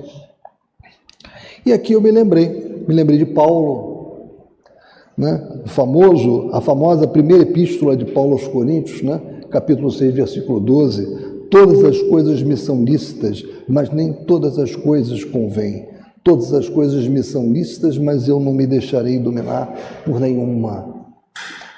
E 1.65 1.71
aqui 1.71 1.93
eu 1.93 2.01
me 2.01 2.11
lembrei, 2.11 2.83
me 2.88 2.93
lembrei 2.93 3.17
de 3.17 3.27
Paulo, 3.27 4.29
né, 5.17 5.61
o 5.65 5.69
famoso, 5.69 6.49
a 6.51 6.61
famosa 6.61 7.07
primeira 7.07 7.43
epístola 7.43 7.95
de 7.95 8.05
Paulo 8.05 8.33
aos 8.33 8.47
Coríntios, 8.47 9.01
né, 9.01 9.21
capítulo 9.49 9.91
6, 9.91 10.13
versículo 10.13 10.59
12 10.59 11.29
Todas 11.49 11.83
as 11.83 11.99
coisas 12.03 12.43
me 12.43 12.55
são 12.55 12.83
lícitas, 12.83 13.43
mas 13.67 13.89
nem 13.89 14.13
todas 14.13 14.59
as 14.59 14.75
coisas 14.75 15.23
convêm. 15.23 15.87
Todas 16.24 16.53
as 16.53 16.70
coisas 16.70 17.07
me 17.07 17.24
são 17.24 17.51
lícitas, 17.51 17.98
mas 17.98 18.27
eu 18.27 18.39
não 18.39 18.53
me 18.53 18.67
deixarei 18.67 19.17
dominar 19.17 19.75
por 20.05 20.20
nenhuma. 20.20 20.99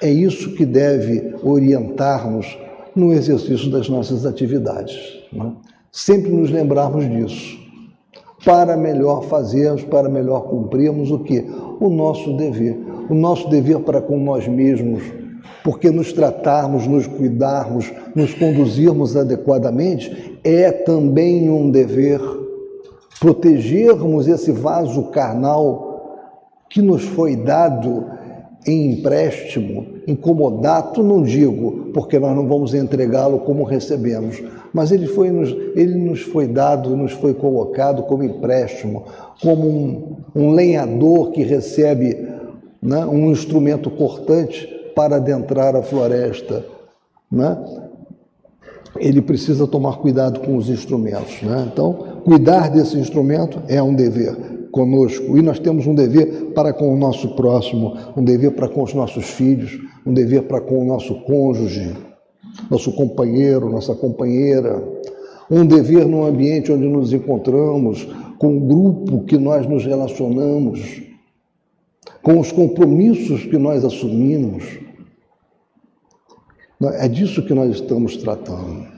É 0.02 0.10
isso 0.10 0.52
que 0.54 0.66
deve 0.66 1.36
orientar-nos 1.44 2.58
no 2.94 3.12
exercício 3.12 3.70
das 3.70 3.88
nossas 3.88 4.26
atividades. 4.26 4.96
É? 5.32 5.46
Sempre 5.92 6.32
nos 6.32 6.50
lembrarmos 6.50 7.08
disso, 7.08 7.56
para 8.44 8.76
melhor 8.76 9.22
fazermos, 9.22 9.84
para 9.84 10.08
melhor 10.08 10.48
cumprirmos 10.48 11.12
o 11.12 11.20
que? 11.20 11.46
O 11.78 11.88
nosso 11.88 12.36
dever. 12.36 12.76
O 13.08 13.14
nosso 13.14 13.48
dever 13.48 13.78
para 13.80 14.00
com 14.00 14.18
nós 14.18 14.48
mesmos, 14.48 15.04
porque 15.62 15.90
nos 15.90 16.12
tratarmos, 16.12 16.86
nos 16.86 17.06
cuidarmos, 17.06 17.92
nos 18.14 18.34
conduzirmos 18.34 19.16
adequadamente 19.16 20.40
é 20.42 20.72
também 20.72 21.48
um 21.48 21.70
dever 21.70 22.20
protegermos 23.20 24.26
esse 24.26 24.50
vaso 24.50 25.04
carnal 25.04 25.92
que 26.68 26.82
nos 26.82 27.04
foi 27.04 27.36
dado 27.36 28.06
em 28.66 28.92
empréstimo, 28.92 29.86
incomodado, 30.06 31.02
não 31.02 31.22
digo, 31.22 31.90
porque 31.92 32.18
nós 32.18 32.34
não 32.34 32.46
vamos 32.46 32.74
entregá-lo 32.74 33.40
como 33.40 33.64
recebemos, 33.64 34.42
mas 34.72 34.92
ele, 34.92 35.06
foi 35.06 35.30
nos, 35.30 35.50
ele 35.74 35.94
nos 35.96 36.22
foi 36.22 36.46
dado, 36.46 36.96
nos 36.96 37.12
foi 37.12 37.34
colocado 37.34 38.04
como 38.04 38.22
empréstimo, 38.22 39.04
como 39.40 39.68
um, 39.68 40.16
um 40.34 40.50
lenhador 40.52 41.32
que 41.32 41.42
recebe 41.42 42.16
né, 42.80 43.04
um 43.04 43.30
instrumento 43.30 43.90
cortante 43.90 44.66
para 44.94 45.16
adentrar 45.16 45.74
a 45.74 45.82
floresta. 45.82 46.64
Né? 47.30 47.58
Ele 48.96 49.20
precisa 49.20 49.66
tomar 49.66 49.98
cuidado 49.98 50.40
com 50.40 50.56
os 50.56 50.68
instrumentos. 50.68 51.42
Né? 51.42 51.68
Então, 51.72 52.20
cuidar 52.24 52.70
desse 52.70 52.96
instrumento 52.96 53.60
é 53.68 53.82
um 53.82 53.94
dever 53.94 54.61
conosco. 54.72 55.38
E 55.38 55.42
nós 55.42 55.60
temos 55.60 55.86
um 55.86 55.94
dever 55.94 56.46
para 56.54 56.72
com 56.72 56.92
o 56.92 56.96
nosso 56.96 57.36
próximo, 57.36 57.96
um 58.16 58.24
dever 58.24 58.52
para 58.56 58.68
com 58.68 58.82
os 58.82 58.92
nossos 58.92 59.26
filhos, 59.26 59.78
um 60.04 60.12
dever 60.12 60.42
para 60.44 60.60
com 60.60 60.82
o 60.82 60.84
nosso 60.84 61.14
cônjuge, 61.22 61.96
nosso 62.68 62.90
companheiro, 62.92 63.70
nossa 63.70 63.94
companheira. 63.94 64.82
Um 65.48 65.64
dever 65.64 66.06
no 66.06 66.24
ambiente 66.24 66.72
onde 66.72 66.88
nos 66.88 67.12
encontramos, 67.12 68.08
com 68.38 68.56
o 68.56 68.60
grupo 68.60 69.24
que 69.24 69.36
nós 69.36 69.66
nos 69.68 69.84
relacionamos 69.84 71.12
com 72.22 72.38
os 72.38 72.52
compromissos 72.52 73.44
que 73.44 73.58
nós 73.58 73.84
assumimos. 73.84 74.64
É 76.80 77.08
disso 77.08 77.44
que 77.44 77.52
nós 77.52 77.74
estamos 77.74 78.16
tratando. 78.16 78.91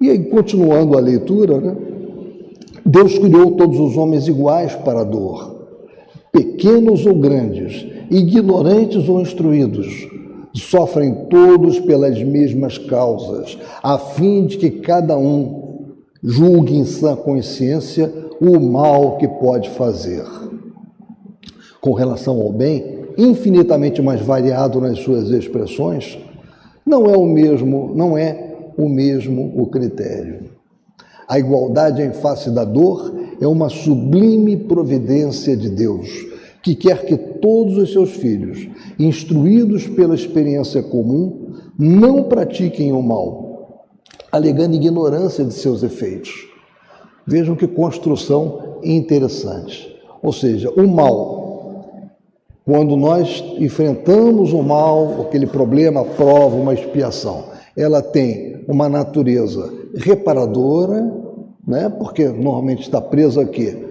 E 0.00 0.10
aí, 0.10 0.24
continuando 0.24 0.96
a 0.96 1.00
leitura, 1.00 1.60
né? 1.60 1.76
Deus 2.84 3.18
criou 3.18 3.50
todos 3.52 3.78
os 3.78 3.96
homens 3.96 4.28
iguais 4.28 4.74
para 4.74 5.00
a 5.00 5.04
dor, 5.04 5.66
pequenos 6.32 7.04
ou 7.04 7.14
grandes, 7.14 7.86
ignorantes 8.10 9.08
ou 9.08 9.20
instruídos, 9.20 10.08
sofrem 10.54 11.26
todos 11.28 11.78
pelas 11.80 12.22
mesmas 12.22 12.78
causas, 12.78 13.58
a 13.82 13.98
fim 13.98 14.46
de 14.46 14.56
que 14.56 14.70
cada 14.70 15.18
um 15.18 15.96
julgue 16.22 16.76
em 16.76 16.84
sã 16.84 17.14
consciência 17.14 18.10
o 18.40 18.58
mal 18.58 19.18
que 19.18 19.28
pode 19.28 19.68
fazer. 19.70 20.24
Com 21.80 21.92
relação 21.92 22.40
ao 22.40 22.52
bem, 22.52 23.00
infinitamente 23.18 24.00
mais 24.00 24.22
variado 24.22 24.80
nas 24.80 24.98
suas 25.00 25.28
expressões, 25.30 26.18
não 26.86 27.04
é 27.04 27.16
o 27.16 27.26
mesmo, 27.26 27.92
não 27.94 28.16
é 28.16 28.47
o 28.78 28.88
mesmo 28.88 29.60
o 29.60 29.66
critério. 29.66 30.44
A 31.28 31.38
igualdade 31.38 32.00
em 32.00 32.12
face 32.12 32.48
da 32.50 32.64
dor 32.64 33.12
é 33.40 33.46
uma 33.46 33.68
sublime 33.68 34.56
providência 34.56 35.56
de 35.56 35.68
Deus, 35.68 36.08
que 36.62 36.74
quer 36.74 37.04
que 37.04 37.16
todos 37.16 37.76
os 37.76 37.92
seus 37.92 38.12
filhos, 38.12 38.68
instruídos 38.98 39.86
pela 39.88 40.14
experiência 40.14 40.82
comum, 40.82 41.54
não 41.78 42.22
pratiquem 42.22 42.92
o 42.92 43.02
mal, 43.02 43.86
alegando 44.30 44.76
ignorância 44.76 45.44
de 45.44 45.52
seus 45.52 45.82
efeitos. 45.82 46.48
Vejam 47.26 47.56
que 47.56 47.66
construção 47.66 48.78
interessante. 48.82 49.96
Ou 50.22 50.32
seja, 50.32 50.70
o 50.70 50.86
mal, 50.88 51.82
quando 52.64 52.96
nós 52.96 53.44
enfrentamos 53.58 54.52
o 54.52 54.62
mal, 54.62 55.22
aquele 55.22 55.46
problema, 55.46 56.04
prova, 56.04 56.56
uma 56.56 56.74
expiação, 56.74 57.57
ela 57.78 58.02
tem 58.02 58.64
uma 58.66 58.88
natureza 58.88 59.72
reparadora, 59.94 61.14
né? 61.64 61.88
porque 61.88 62.26
normalmente 62.26 62.82
está 62.82 63.00
preso 63.00 63.40
aqui 63.40 63.86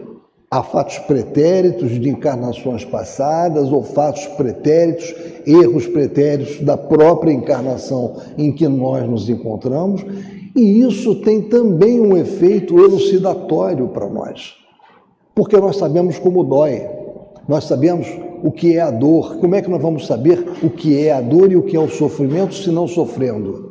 a 0.51 0.61
fatos 0.61 0.99
pretéritos 0.99 1.91
de 1.91 2.09
encarnações 2.09 2.83
passadas 2.83 3.71
ou 3.71 3.83
fatos 3.83 4.25
pretéritos, 4.27 5.15
erros 5.45 5.87
pretéritos 5.87 6.59
da 6.59 6.75
própria 6.75 7.31
encarnação 7.31 8.17
em 8.37 8.51
que 8.51 8.67
nós 8.67 9.07
nos 9.09 9.29
encontramos, 9.29 10.05
e 10.53 10.81
isso 10.81 11.15
tem 11.21 11.41
também 11.43 11.99
um 11.99 12.17
efeito 12.17 12.77
elucidatório 12.77 13.87
para 13.87 14.09
nós. 14.09 14.55
porque 15.33 15.55
nós 15.57 15.77
sabemos 15.77 16.17
como 16.17 16.43
dói, 16.43 16.89
nós 17.47 17.65
sabemos 17.65 18.07
o 18.43 18.51
que 18.51 18.75
é 18.75 18.81
a 18.81 18.91
dor. 18.91 19.37
Como 19.37 19.55
é 19.55 19.61
que 19.61 19.69
nós 19.69 19.81
vamos 19.81 20.07
saber 20.07 20.43
o 20.63 20.69
que 20.69 21.05
é 21.05 21.13
a 21.13 21.21
dor 21.21 21.51
e 21.51 21.55
o 21.55 21.63
que 21.63 21.75
é 21.75 21.79
o 21.79 21.87
sofrimento 21.87 22.55
se 22.55 22.71
não 22.71 22.87
sofrendo? 22.87 23.66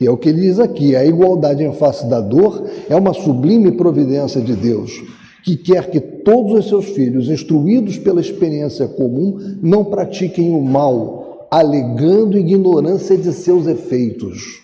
E 0.00 0.06
é 0.06 0.10
o 0.10 0.16
que 0.16 0.28
ele 0.28 0.42
diz 0.42 0.58
aqui: 0.58 0.94
a 0.94 1.04
igualdade 1.04 1.64
em 1.64 1.72
face 1.72 2.06
da 2.06 2.20
dor 2.20 2.64
é 2.88 2.96
uma 2.96 3.14
sublime 3.14 3.72
providência 3.72 4.40
de 4.40 4.54
Deus, 4.54 5.02
que 5.42 5.56
quer 5.56 5.90
que 5.90 6.00
todos 6.00 6.52
os 6.52 6.68
seus 6.68 6.86
filhos, 6.86 7.28
instruídos 7.28 7.98
pela 7.98 8.20
experiência 8.20 8.86
comum, 8.86 9.38
não 9.62 9.84
pratiquem 9.84 10.54
o 10.54 10.60
mal, 10.60 11.46
alegando 11.50 12.38
ignorância 12.38 13.16
de 13.16 13.32
seus 13.32 13.66
efeitos. 13.66 14.62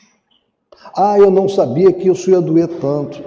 Ah, 0.95 1.19
eu 1.19 1.31
não 1.31 1.49
sabia 1.49 1.93
que 1.93 2.11
isso 2.11 2.31
ia 2.31 2.41
doer 2.41 2.69
tanto. 2.69 3.23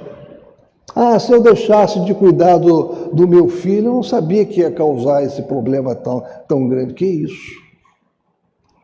Ah, 0.96 1.20
se 1.20 1.32
eu 1.32 1.42
deixasse 1.42 2.00
de 2.06 2.14
cuidar 2.14 2.58
do, 2.58 3.10
do 3.12 3.28
meu 3.28 3.50
filho, 3.50 3.88
eu 3.88 3.94
não 3.96 4.04
sabia 4.04 4.46
que 4.46 4.62
ia 4.62 4.72
causar 4.72 5.24
esse 5.24 5.42
problema 5.42 5.96
tão, 5.96 6.24
tão 6.48 6.68
grande. 6.68 6.94
Que 6.94 7.06
isso? 7.06 7.66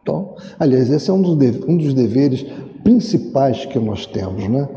Então, 0.02 0.36
aliás, 0.60 0.90
esse 0.90 1.10
é 1.10 1.14
um 1.14 1.22
dos, 1.22 1.38
um 1.68 1.78
dos 1.78 1.94
deveres 1.94 2.46
principais 2.84 3.66
que 3.66 3.80
nós 3.80 4.06
temos, 4.06 4.48
né? 4.48 4.68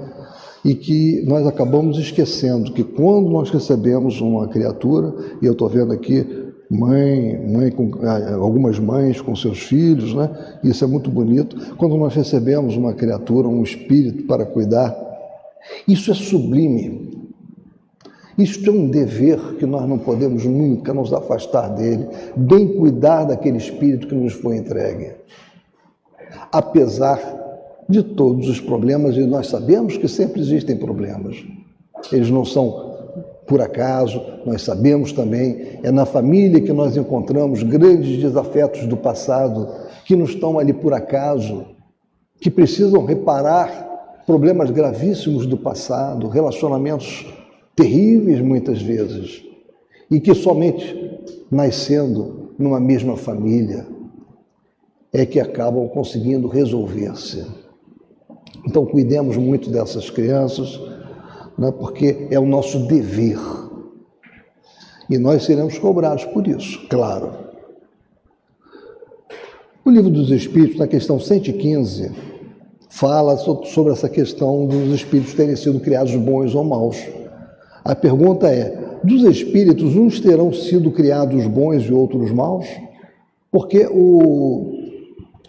E 0.65 0.75
que 0.75 1.23
nós 1.27 1.47
acabamos 1.47 1.99
esquecendo 1.99 2.73
que 2.73 2.83
quando 2.83 3.29
nós 3.29 3.51
recebemos 3.51 4.21
uma 4.21 4.49
criatura, 4.49 5.15
e 5.43 5.47
eu 5.47 5.53
estou 5.53 5.69
vendo 5.69 5.93
aqui 5.93 6.27
mãe, 6.71 7.39
mãe 7.47 7.71
com, 7.71 7.91
ah, 8.03 8.35
algumas 8.35 8.79
mães 8.79 9.21
com 9.21 9.37
seus 9.37 9.61
filhos, 9.61 10.15
né? 10.15 10.31
Isso 10.63 10.83
é 10.85 10.87
muito 10.87 11.11
bonito. 11.11 11.77
Quando 11.77 11.97
nós 11.97 12.15
recebemos 12.15 12.77
uma 12.77 12.95
criatura, 12.95 13.49
um 13.49 13.63
espírito 13.63 14.25
para 14.25 14.47
cuidar, 14.47 14.97
isso 15.87 16.11
é 16.11 16.15
sublime. 16.15 17.15
Isto 18.37 18.71
é 18.71 18.73
um 18.73 18.89
dever 18.89 19.39
que 19.59 19.67
nós 19.67 19.89
não 19.89 19.99
podemos 19.99 20.45
nunca 20.45 20.93
nos 20.93 21.13
afastar 21.13 21.69
dele, 21.69 22.09
bem 22.37 22.67
cuidar 22.67 23.25
daquele 23.25 23.59
espírito 23.59 24.09
que 24.09 24.15
nos 24.15 24.33
foi 24.33 24.57
entregue. 24.57 25.13
Apesar 26.51 27.44
de 27.89 28.03
todos 28.03 28.49
os 28.49 28.61
problemas, 28.61 29.17
e 29.17 29.21
nós 29.21 29.49
sabemos 29.49 29.97
que 29.97 30.09
sempre 30.09 30.41
existem 30.41 30.77
problemas, 30.77 31.37
eles 32.13 32.31
não 32.31 32.45
são 32.45 32.95
por 33.47 33.61
acaso, 33.61 34.23
nós 34.47 34.63
sabemos 34.63 35.13
também, 35.13 35.79
é 35.83 35.91
na 35.91 36.07
família 36.07 36.61
que 36.61 36.73
nós 36.73 36.97
encontramos 36.97 37.63
grandes 37.63 38.19
desafetos 38.19 38.87
do 38.87 38.97
passado 38.97 39.69
que 40.05 40.17
não 40.17 40.25
estão 40.25 40.59
ali 40.59 40.73
por 40.73 40.93
acaso, 40.93 41.67
que 42.41 42.51
precisam 42.51 43.05
reparar 43.05 44.23
problemas 44.27 44.71
gravíssimos 44.71 45.47
do 45.47 45.57
passado, 45.57 46.29
relacionamentos 46.29 47.27
terríveis 47.77 48.41
muitas 48.41 48.81
vezes, 48.81 49.43
e 50.11 50.21
que 50.21 50.35
somente 50.35 51.21
nascendo 51.51 52.51
numa 52.59 52.81
mesma 52.81 53.17
família 53.17 53.87
é 55.13 55.25
que 55.25 55.39
acabam 55.39 55.89
conseguindo 55.89 56.49
resolver-se. 56.49 57.64
Então, 58.67 58.87
cuidemos 58.87 59.37
muito 59.37 59.71
dessas 59.71 60.11
crianças, 60.11 60.81
né, 61.59 61.73
porque 61.73 62.29
é 62.31 62.39
o 62.39 62.47
nosso 62.47 62.87
dever. 62.87 63.39
E 65.09 65.19
nós 65.19 65.45
seremos 65.45 65.79
cobrados 65.79 66.25
por 66.25 66.47
isso, 66.47 66.87
claro. 66.89 67.33
O 69.85 69.91
livro 69.91 70.11
dos 70.11 70.31
Espíritos, 70.31 70.79
na 70.79 70.87
questão 70.87 71.21
115, 71.21 72.11
fala 72.89 73.37
sobre 73.37 73.93
essa 73.93 74.09
questão 74.09 74.67
dos 74.67 74.95
espíritos 74.95 75.35
terem 75.35 75.57
sido 75.57 75.81
criados 75.81 76.15
bons 76.17 76.55
ou 76.55 76.65
maus. 76.65 76.97
A 77.85 77.95
pergunta 77.95 78.49
é: 78.49 78.99
dos 79.05 79.25
espíritos, 79.25 79.95
uns 79.95 80.21
terão 80.21 80.53
sido 80.53 80.91
criados 80.91 81.47
bons 81.47 81.83
e 81.83 81.93
outros 81.93 82.31
maus? 82.31 82.67
Porque 83.51 83.87
o, 83.91 84.74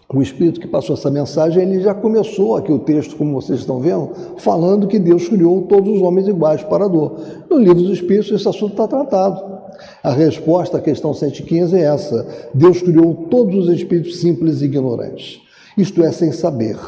o 0.08 0.22
espírito 0.22 0.60
que 0.60 0.68
passou 0.68 0.94
essa 0.94 1.10
mensagem, 1.10 1.62
ele 1.62 1.80
já 1.80 1.92
começou 1.92 2.56
aqui 2.56 2.70
o 2.70 2.78
texto, 2.78 3.16
como 3.16 3.40
vocês 3.40 3.60
estão 3.60 3.80
vendo, 3.80 4.10
falando 4.36 4.86
que 4.86 5.00
Deus 5.00 5.28
criou 5.28 5.62
todos 5.62 5.96
os 5.96 6.02
homens 6.02 6.28
iguais 6.28 6.62
para 6.62 6.84
a 6.84 6.88
dor. 6.88 7.18
No 7.50 7.58
livro 7.58 7.82
dos 7.82 7.90
Espíritos, 7.90 8.30
esse 8.30 8.48
assunto 8.48 8.72
está 8.72 8.86
tratado. 8.86 9.56
A 10.02 10.12
resposta 10.12 10.78
à 10.78 10.80
questão 10.80 11.12
115 11.12 11.76
é 11.76 11.80
essa: 11.80 12.26
Deus 12.54 12.80
criou 12.80 13.26
todos 13.28 13.66
os 13.66 13.74
espíritos 13.74 14.20
simples 14.20 14.62
e 14.62 14.66
ignorantes, 14.66 15.40
isto 15.76 16.02
é, 16.02 16.12
sem 16.12 16.30
saber. 16.30 16.78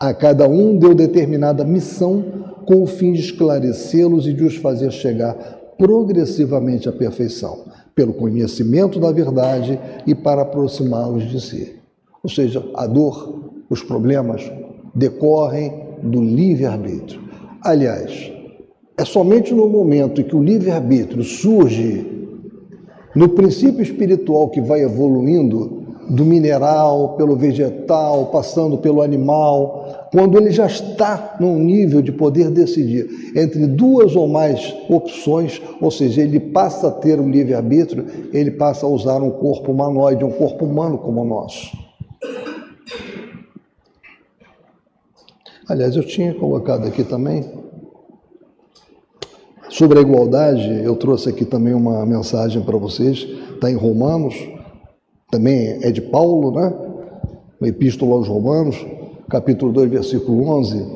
A 0.00 0.12
cada 0.12 0.48
um 0.48 0.76
deu 0.76 0.94
determinada 0.94 1.64
missão 1.64 2.24
com 2.66 2.82
o 2.82 2.86
fim 2.86 3.12
de 3.12 3.20
esclarecê-los 3.20 4.26
e 4.26 4.32
de 4.32 4.42
os 4.42 4.56
fazer 4.56 4.90
chegar 4.90 5.34
progressivamente 5.78 6.88
à 6.88 6.92
perfeição, 6.92 7.64
pelo 7.94 8.14
conhecimento 8.14 8.98
da 8.98 9.12
verdade 9.12 9.78
e 10.06 10.14
para 10.14 10.42
aproximá-los 10.42 11.28
de 11.30 11.40
si. 11.40 11.83
Ou 12.24 12.30
seja, 12.30 12.64
a 12.74 12.86
dor, 12.86 13.52
os 13.68 13.82
problemas 13.82 14.50
decorrem 14.94 15.84
do 16.02 16.22
livre-arbítrio. 16.22 17.20
Aliás, 17.60 18.32
é 18.96 19.04
somente 19.04 19.52
no 19.52 19.68
momento 19.68 20.20
em 20.20 20.24
que 20.24 20.34
o 20.34 20.42
livre-arbítrio 20.42 21.22
surge 21.22 22.12
no 23.14 23.28
princípio 23.28 23.82
espiritual 23.82 24.48
que 24.48 24.60
vai 24.60 24.82
evoluindo 24.82 25.84
do 26.08 26.24
mineral, 26.24 27.14
pelo 27.16 27.36
vegetal, 27.36 28.26
passando 28.26 28.78
pelo 28.78 29.02
animal, 29.02 30.08
quando 30.12 30.38
ele 30.38 30.50
já 30.50 30.66
está 30.66 31.36
num 31.40 31.58
nível 31.58 32.02
de 32.02 32.12
poder 32.12 32.50
decidir 32.50 33.32
entre 33.34 33.66
duas 33.66 34.14
ou 34.14 34.28
mais 34.28 34.74
opções, 34.88 35.60
ou 35.80 35.90
seja, 35.90 36.22
ele 36.22 36.40
passa 36.40 36.88
a 36.88 36.90
ter 36.90 37.20
um 37.20 37.30
livre-arbítrio, 37.30 38.06
ele 38.32 38.50
passa 38.50 38.86
a 38.86 38.88
usar 38.88 39.22
um 39.22 39.30
corpo 39.30 39.72
humanoide, 39.72 40.24
um 40.24 40.30
corpo 40.30 40.64
humano 40.64 40.98
como 40.98 41.22
o 41.22 41.24
nosso. 41.24 41.83
Aliás, 45.66 45.96
eu 45.96 46.04
tinha 46.04 46.34
colocado 46.34 46.86
aqui 46.86 47.02
também 47.02 47.50
sobre 49.70 49.98
a 49.98 50.02
igualdade, 50.02 50.82
eu 50.84 50.94
trouxe 50.94 51.28
aqui 51.28 51.44
também 51.44 51.74
uma 51.74 52.04
mensagem 52.06 52.62
para 52.62 52.76
vocês, 52.76 53.26
está 53.54 53.70
em 53.70 53.74
Romanos, 53.74 54.34
também 55.30 55.78
é 55.82 55.90
de 55.90 56.00
Paulo, 56.00 56.52
né? 56.52 56.72
Na 57.60 57.66
Epístola 57.66 58.14
aos 58.14 58.28
Romanos, 58.28 58.76
capítulo 59.28 59.72
2, 59.72 59.90
versículo 59.90 60.46
11. 60.48 60.86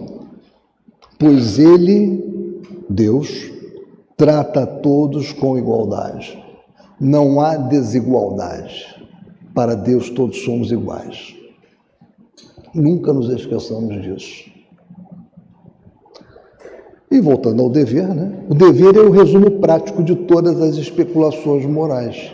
Pois 1.18 1.58
ele, 1.58 2.62
Deus, 2.88 3.50
trata 4.16 4.66
todos 4.66 5.32
com 5.32 5.58
igualdade. 5.58 6.38
Não 7.00 7.40
há 7.40 7.56
desigualdade. 7.56 8.97
Para 9.58 9.74
Deus 9.74 10.08
todos 10.08 10.44
somos 10.44 10.70
iguais. 10.70 11.34
Nunca 12.72 13.12
nos 13.12 13.28
esqueçamos 13.28 14.00
disso. 14.00 14.44
E 17.10 17.20
voltando 17.20 17.62
ao 17.62 17.68
dever, 17.68 18.06
né? 18.06 18.44
O 18.48 18.54
dever 18.54 18.94
é 18.94 19.00
o 19.00 19.10
resumo 19.10 19.50
prático 19.58 20.00
de 20.04 20.14
todas 20.14 20.62
as 20.62 20.76
especulações 20.76 21.66
morais. 21.66 22.32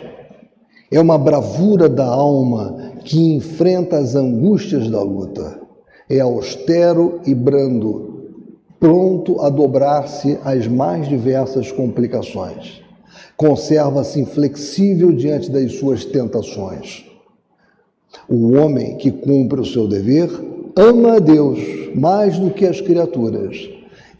É 0.91 0.99
uma 0.99 1.17
bravura 1.17 1.89
da 1.89 2.05
alma 2.05 2.93
que 3.03 3.33
enfrenta 3.33 3.97
as 3.97 4.13
angústias 4.13 4.87
da 4.87 5.01
luta. 5.01 5.59
É 6.07 6.19
austero 6.19 7.21
e 7.25 7.33
brando, 7.33 8.35
pronto 8.79 9.41
a 9.41 9.49
dobrar-se 9.49 10.37
às 10.43 10.67
mais 10.67 11.07
diversas 11.09 11.71
complicações. 11.71 12.83
Conserva-se 13.35 14.19
inflexível 14.19 15.11
diante 15.11 15.49
das 15.49 15.73
suas 15.73 16.05
tentações. 16.05 17.14
O 18.29 18.53
homem 18.53 18.97
que 18.97 19.11
cumpre 19.11 19.61
o 19.61 19.65
seu 19.65 19.87
dever 19.87 20.29
ama 20.75 21.15
a 21.15 21.19
Deus 21.19 21.59
mais 21.95 22.37
do 22.37 22.51
que 22.51 22.65
as 22.65 22.81
criaturas 22.81 23.69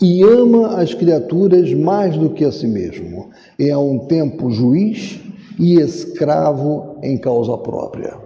e 0.02 0.24
ama 0.24 0.78
as 0.78 0.94
criaturas 0.94 1.74
mais 1.74 2.18
do 2.18 2.30
que 2.30 2.44
a 2.44 2.52
si 2.52 2.68
mesmo. 2.68 3.30
É 3.60 3.72
a 3.72 3.80
um 3.80 4.00
tempo 4.00 4.52
juiz 4.52 5.20
e 5.60 5.80
escravo 5.80 6.98
em 7.02 7.18
causa 7.18 7.58
própria. 7.58 8.18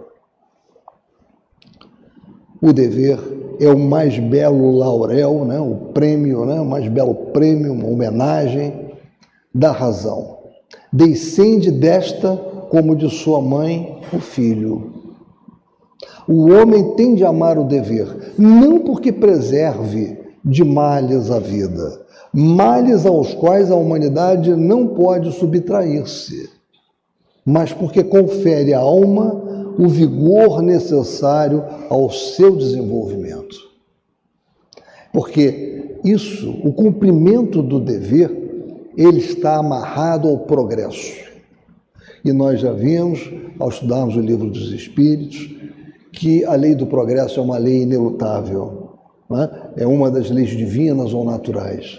O 2.62 2.74
dever 2.74 3.20
é 3.60 3.70
o 3.70 3.80
mais 3.80 4.18
belo 4.20 4.72
laurel, 4.78 5.46
né? 5.46 5.60
o 5.60 5.92
prêmio, 5.94 6.46
né? 6.46 6.60
o 6.60 6.66
mais 6.66 6.88
belo 6.88 7.14
prêmio, 7.32 7.74
uma 7.74 7.88
homenagem 7.88 8.90
da 9.54 9.72
razão. 9.72 10.40
Descende 10.92 11.72
desta 11.72 12.36
como 12.70 12.96
de 12.96 13.10
sua 13.10 13.42
mãe 13.42 14.02
o 14.12 14.20
filho. 14.20 14.99
O 16.30 16.52
homem 16.52 16.96
tem 16.96 17.16
de 17.16 17.26
amar 17.26 17.58
o 17.58 17.64
dever, 17.64 18.34
não 18.38 18.80
porque 18.80 19.12
preserve 19.12 20.18
de 20.46 20.64
males 20.64 21.32
a 21.32 21.40
vida, 21.40 22.06
males 22.32 23.06
aos 23.06 23.34
quais 23.34 23.72
a 23.72 23.76
humanidade 23.76 24.56
não 24.56 24.88
pode 24.88 25.32
subtrair-se 25.32 26.60
mas 27.50 27.74
porque 27.74 28.04
confere 28.04 28.76
à 28.76 28.80
alma 28.80 29.74
o 29.78 29.88
vigor 29.88 30.62
necessário 30.62 31.64
ao 31.90 32.12
seu 32.12 32.56
desenvolvimento. 32.56 33.58
Porque 35.12 35.98
isso, 36.04 36.52
o 36.64 36.72
cumprimento 36.72 37.64
do 37.64 37.80
dever, 37.80 38.30
ele 38.96 39.18
está 39.18 39.58
amarrado 39.58 40.28
ao 40.28 40.40
progresso. 40.40 41.28
E 42.24 42.32
nós 42.32 42.60
já 42.60 42.72
vimos, 42.72 43.32
ao 43.58 43.70
estudarmos 43.70 44.16
o 44.16 44.22
livro 44.22 44.52
dos 44.52 44.72
Espíritos, 44.72 45.50
que 46.20 46.44
a 46.44 46.54
lei 46.54 46.76
do 46.76 46.86
progresso 46.86 47.40
é 47.40 47.44
uma 47.44 47.58
lei 47.58 47.84
inelutável. 47.84 48.90
Né? 49.30 49.50
É 49.78 49.88
uma 49.88 50.12
das 50.12 50.30
leis 50.30 50.50
divinas 50.50 51.14
ou 51.14 51.24
naturais. 51.24 51.98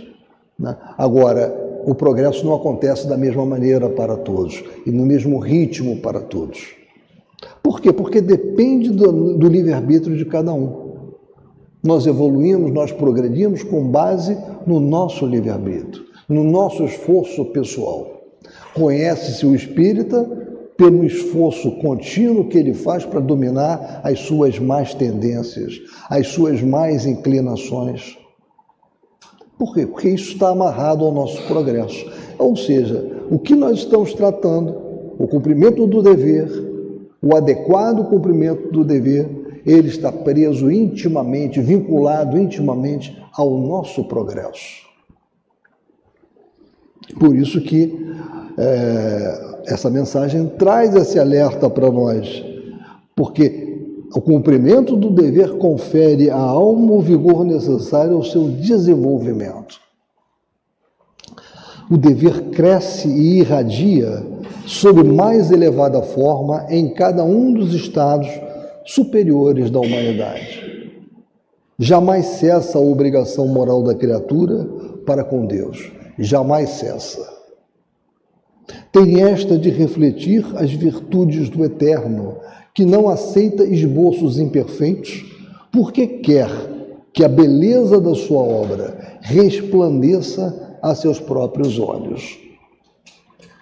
Né? 0.58 0.76
Agora, 0.98 1.80
o 1.86 1.94
progresso 1.94 2.44
não 2.44 2.54
acontece 2.54 3.08
da 3.08 3.16
mesma 3.16 3.46
maneira 3.46 3.88
para 3.88 4.18
todos 4.18 4.62
e 4.84 4.90
no 4.90 5.06
mesmo 5.06 5.38
ritmo 5.38 6.02
para 6.02 6.20
todos. 6.20 6.68
Por 7.62 7.80
quê? 7.80 7.94
Porque 7.94 8.20
depende 8.20 8.90
do, 8.90 9.38
do 9.38 9.48
livre-arbítrio 9.48 10.14
de 10.14 10.26
cada 10.26 10.52
um. 10.52 10.90
Nós 11.82 12.06
evoluímos, 12.06 12.70
nós 12.72 12.92
progredimos 12.92 13.62
com 13.62 13.88
base 13.88 14.36
no 14.66 14.78
nosso 14.78 15.24
livre-arbítrio, 15.24 16.04
no 16.28 16.44
nosso 16.44 16.84
esforço 16.84 17.46
pessoal. 17.46 18.20
Conhece-se 18.74 19.46
o 19.46 19.54
espírita 19.54 20.49
pelo 20.80 21.04
esforço 21.04 21.72
contínuo 21.72 22.48
que 22.48 22.56
ele 22.56 22.72
faz 22.72 23.04
para 23.04 23.20
dominar 23.20 24.00
as 24.02 24.20
suas 24.20 24.58
más 24.58 24.94
tendências, 24.94 25.78
as 26.08 26.28
suas 26.28 26.62
más 26.62 27.04
inclinações. 27.04 28.16
Por 29.58 29.74
quê? 29.74 29.86
Porque 29.86 30.08
isso 30.08 30.32
está 30.32 30.48
amarrado 30.48 31.04
ao 31.04 31.12
nosso 31.12 31.42
progresso. 31.42 32.10
Ou 32.38 32.56
seja, 32.56 33.06
o 33.30 33.38
que 33.38 33.54
nós 33.54 33.80
estamos 33.80 34.14
tratando, 34.14 34.74
o 35.18 35.28
cumprimento 35.28 35.86
do 35.86 36.02
dever, 36.02 36.48
o 37.20 37.36
adequado 37.36 38.08
cumprimento 38.08 38.72
do 38.72 38.82
dever, 38.82 39.60
ele 39.66 39.88
está 39.88 40.10
preso 40.10 40.70
intimamente, 40.70 41.60
vinculado 41.60 42.38
intimamente 42.38 43.22
ao 43.36 43.58
nosso 43.58 44.04
progresso. 44.04 44.89
Por 47.18 47.34
isso 47.34 47.60
que 47.60 48.06
é, 48.58 49.62
essa 49.66 49.90
mensagem 49.90 50.46
traz 50.58 50.94
esse 50.94 51.18
alerta 51.18 51.68
para 51.68 51.90
nós, 51.90 52.44
porque 53.14 53.70
o 54.14 54.20
cumprimento 54.20 54.96
do 54.96 55.10
dever 55.10 55.56
confere 55.56 56.30
à 56.30 56.36
alma 56.36 56.92
o 56.92 57.00
vigor 57.00 57.44
necessário 57.44 58.16
ao 58.16 58.24
seu 58.24 58.48
desenvolvimento. 58.48 59.78
O 61.90 61.96
dever 61.96 62.50
cresce 62.50 63.08
e 63.08 63.38
irradia 63.38 64.24
sob 64.66 65.02
mais 65.02 65.50
elevada 65.50 66.02
forma 66.02 66.66
em 66.68 66.92
cada 66.92 67.24
um 67.24 67.52
dos 67.52 67.74
estados 67.74 68.28
superiores 68.84 69.70
da 69.70 69.80
humanidade. 69.80 70.70
Jamais 71.78 72.26
cessa 72.26 72.78
a 72.78 72.80
obrigação 72.80 73.48
moral 73.48 73.82
da 73.82 73.94
criatura 73.94 74.68
para 75.06 75.24
com 75.24 75.46
Deus, 75.46 75.90
jamais 76.22 76.70
cessa. 76.70 77.40
Tem 78.92 79.22
esta 79.22 79.58
de 79.58 79.70
refletir 79.70 80.44
as 80.56 80.70
virtudes 80.72 81.48
do 81.48 81.64
Eterno, 81.64 82.36
que 82.74 82.84
não 82.84 83.08
aceita 83.08 83.64
esboços 83.64 84.38
imperfeitos, 84.38 85.24
porque 85.72 86.06
quer 86.06 86.50
que 87.12 87.24
a 87.24 87.28
beleza 87.28 88.00
da 88.00 88.14
sua 88.14 88.42
obra 88.42 89.18
resplandeça 89.20 90.78
a 90.80 90.94
seus 90.94 91.18
próprios 91.18 91.78
olhos. 91.78 92.38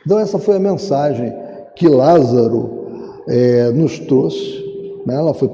Então, 0.04 0.18
essa 0.18 0.38
foi 0.38 0.56
a 0.56 0.60
mensagem 0.60 1.32
que 1.74 1.88
Lázaro 1.88 3.22
é, 3.28 3.70
nos 3.70 3.98
trouxe. 3.98 4.64
Né? 5.06 5.14
Ela 5.14 5.34
foi, 5.34 5.50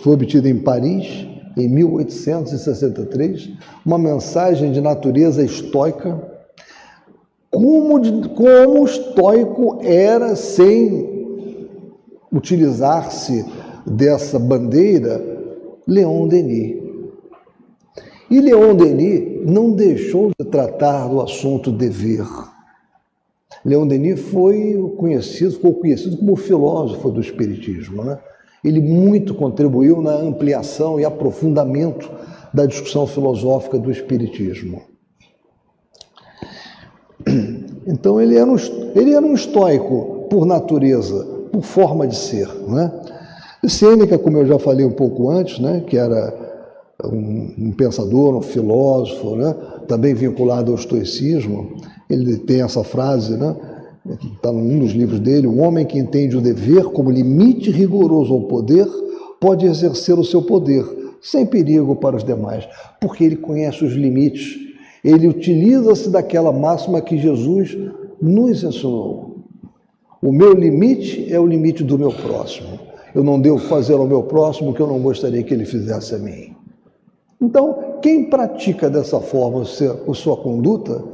foi 0.00 0.14
obtida 0.14 0.48
em 0.48 0.58
Paris, 0.58 1.26
em 1.56 1.68
1863, 1.68 3.50
uma 3.84 3.98
mensagem 3.98 4.72
de 4.72 4.80
natureza 4.80 5.42
estoica. 5.42 6.35
Como, 7.56 8.28
como 8.34 8.82
o 8.82 8.84
estoico 8.84 9.78
era 9.80 10.36
sem 10.36 11.48
utilizar-se 12.30 13.46
dessa 13.86 14.38
bandeira, 14.38 15.24
Leon 15.88 16.28
Denis. 16.28 16.76
E 18.30 18.40
Leon 18.42 18.74
Denis 18.74 19.50
não 19.50 19.72
deixou 19.72 20.32
de 20.38 20.44
tratar 20.44 21.08
do 21.08 21.18
assunto 21.18 21.72
dever. 21.72 22.26
Leon 23.64 23.86
Denis 23.86 24.20
foi 24.20 24.74
conhecido, 24.98 25.52
ficou 25.52 25.76
conhecido 25.76 26.18
como 26.18 26.36
filósofo 26.36 27.10
do 27.10 27.22
Espiritismo. 27.22 28.04
Né? 28.04 28.18
Ele 28.62 28.80
muito 28.80 29.34
contribuiu 29.34 30.02
na 30.02 30.12
ampliação 30.12 31.00
e 31.00 31.06
aprofundamento 31.06 32.10
da 32.52 32.66
discussão 32.66 33.06
filosófica 33.06 33.78
do 33.78 33.90
Espiritismo. 33.90 34.82
Então 37.88 38.20
ele 38.20 38.36
era 38.36 38.50
um, 38.50 38.56
ele 38.96 39.14
era 39.14 39.24
um 39.24 39.32
estoico 39.32 40.26
por 40.28 40.44
natureza, 40.44 41.24
por 41.52 41.62
forma 41.62 42.04
de 42.04 42.16
ser. 42.16 42.48
Né? 42.66 42.90
Sêneca, 43.68 44.18
como 44.18 44.38
eu 44.38 44.46
já 44.46 44.58
falei 44.58 44.84
um 44.84 44.90
pouco 44.90 45.30
antes, 45.30 45.60
né, 45.60 45.84
que 45.86 45.96
era 45.96 46.34
um, 47.04 47.54
um 47.58 47.72
pensador, 47.72 48.36
um 48.36 48.42
filósofo, 48.42 49.36
né, 49.36 49.54
também 49.86 50.14
vinculado 50.14 50.72
ao 50.72 50.78
estoicismo, 50.78 51.76
ele 52.10 52.38
tem 52.38 52.62
essa 52.62 52.82
frase, 52.82 53.36
né? 53.36 53.54
Está 54.36 54.52
num 54.52 54.78
dos 54.78 54.92
livros 54.92 55.18
dele: 55.18 55.48
o 55.48 55.58
homem 55.58 55.84
que 55.84 55.98
entende 55.98 56.36
o 56.36 56.40
dever 56.40 56.84
como 56.84 57.10
limite 57.10 57.72
rigoroso 57.72 58.32
ao 58.32 58.42
poder 58.42 58.86
pode 59.40 59.66
exercer 59.66 60.16
o 60.16 60.24
seu 60.24 60.42
poder 60.42 60.84
sem 61.20 61.44
perigo 61.44 61.96
para 61.96 62.14
os 62.14 62.22
demais, 62.22 62.68
porque 63.00 63.24
ele 63.24 63.36
conhece 63.36 63.84
os 63.84 63.94
limites. 63.94 64.65
Ele 65.06 65.28
utiliza-se 65.28 66.10
daquela 66.10 66.50
máxima 66.50 67.00
que 67.00 67.16
Jesus 67.16 67.78
nos 68.20 68.64
ensinou. 68.64 69.36
O 70.20 70.32
meu 70.32 70.52
limite 70.52 71.32
é 71.32 71.38
o 71.38 71.46
limite 71.46 71.84
do 71.84 71.96
meu 71.96 72.10
próximo. 72.10 72.76
Eu 73.14 73.22
não 73.22 73.40
devo 73.40 73.58
fazer 73.58 73.94
ao 73.94 74.04
meu 74.04 74.24
próximo 74.24 74.70
o 74.70 74.74
que 74.74 74.80
eu 74.80 74.86
não 74.88 74.98
gostaria 74.98 75.44
que 75.44 75.54
ele 75.54 75.64
fizesse 75.64 76.12
a 76.12 76.18
mim. 76.18 76.56
Então, 77.40 77.98
quem 78.02 78.28
pratica 78.28 78.90
dessa 78.90 79.20
forma 79.20 79.62
a 79.62 80.14
sua 80.14 80.36
conduta, 80.38 81.04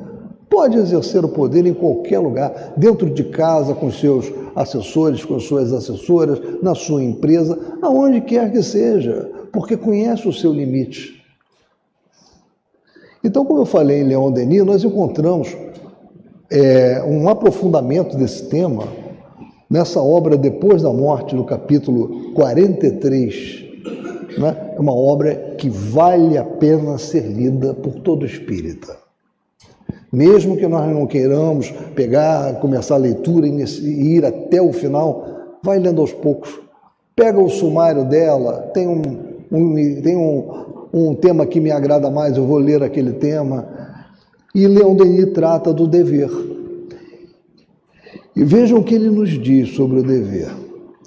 pode 0.48 0.78
exercer 0.78 1.22
o 1.22 1.28
poder 1.28 1.66
em 1.66 1.74
qualquer 1.74 2.18
lugar, 2.18 2.72
dentro 2.78 3.10
de 3.10 3.24
casa, 3.24 3.74
com 3.74 3.90
seus 3.90 4.32
assessores, 4.56 5.22
com 5.22 5.38
suas 5.38 5.70
assessoras, 5.70 6.40
na 6.62 6.74
sua 6.74 7.04
empresa, 7.04 7.58
aonde 7.82 8.22
quer 8.22 8.50
que 8.50 8.62
seja, 8.62 9.30
porque 9.52 9.76
conhece 9.76 10.26
o 10.26 10.32
seu 10.32 10.50
limite. 10.50 11.21
Então, 13.24 13.44
como 13.44 13.60
eu 13.60 13.66
falei 13.66 14.00
em 14.00 14.04
Leon 14.04 14.30
Denis, 14.32 14.64
nós 14.64 14.82
encontramos 14.82 15.56
é, 16.50 17.02
um 17.06 17.28
aprofundamento 17.28 18.16
desse 18.16 18.48
tema 18.48 18.84
nessa 19.70 20.02
obra 20.02 20.36
Depois 20.36 20.82
da 20.82 20.92
Morte, 20.92 21.34
no 21.34 21.44
capítulo 21.44 22.32
43. 22.34 23.64
Né? 24.36 24.72
É 24.76 24.80
uma 24.80 24.94
obra 24.94 25.54
que 25.56 25.70
vale 25.70 26.36
a 26.36 26.44
pena 26.44 26.98
ser 26.98 27.22
lida 27.22 27.72
por 27.72 27.94
todo 28.00 28.26
espírita. 28.26 28.96
Mesmo 30.12 30.58
que 30.58 30.66
nós 30.66 30.86
não 30.94 31.06
queiramos 31.06 31.70
pegar, 31.94 32.60
começar 32.60 32.96
a 32.96 32.98
leitura 32.98 33.46
e 33.46 34.16
ir 34.16 34.26
até 34.26 34.60
o 34.60 34.72
final, 34.72 35.24
vai 35.62 35.78
lendo 35.78 36.02
aos 36.02 36.12
poucos. 36.12 36.60
Pega 37.16 37.40
o 37.40 37.48
sumário 37.48 38.04
dela, 38.04 38.70
tem 38.74 38.86
um, 38.86 39.02
um 39.50 39.74
tem 40.02 40.16
um, 40.16 40.71
um 40.92 41.14
tema 41.14 41.46
que 41.46 41.60
me 41.60 41.70
agrada 41.70 42.10
mais, 42.10 42.36
eu 42.36 42.46
vou 42.46 42.58
ler 42.58 42.82
aquele 42.82 43.12
tema. 43.14 43.68
E 44.54 44.66
Leon 44.66 44.94
Denis 44.94 45.32
trata 45.32 45.72
do 45.72 45.86
dever. 45.86 46.30
E 48.36 48.44
vejam 48.44 48.78
o 48.78 48.84
que 48.84 48.94
ele 48.94 49.10
nos 49.10 49.30
diz 49.30 49.74
sobre 49.74 50.00
o 50.00 50.02
dever. 50.02 50.50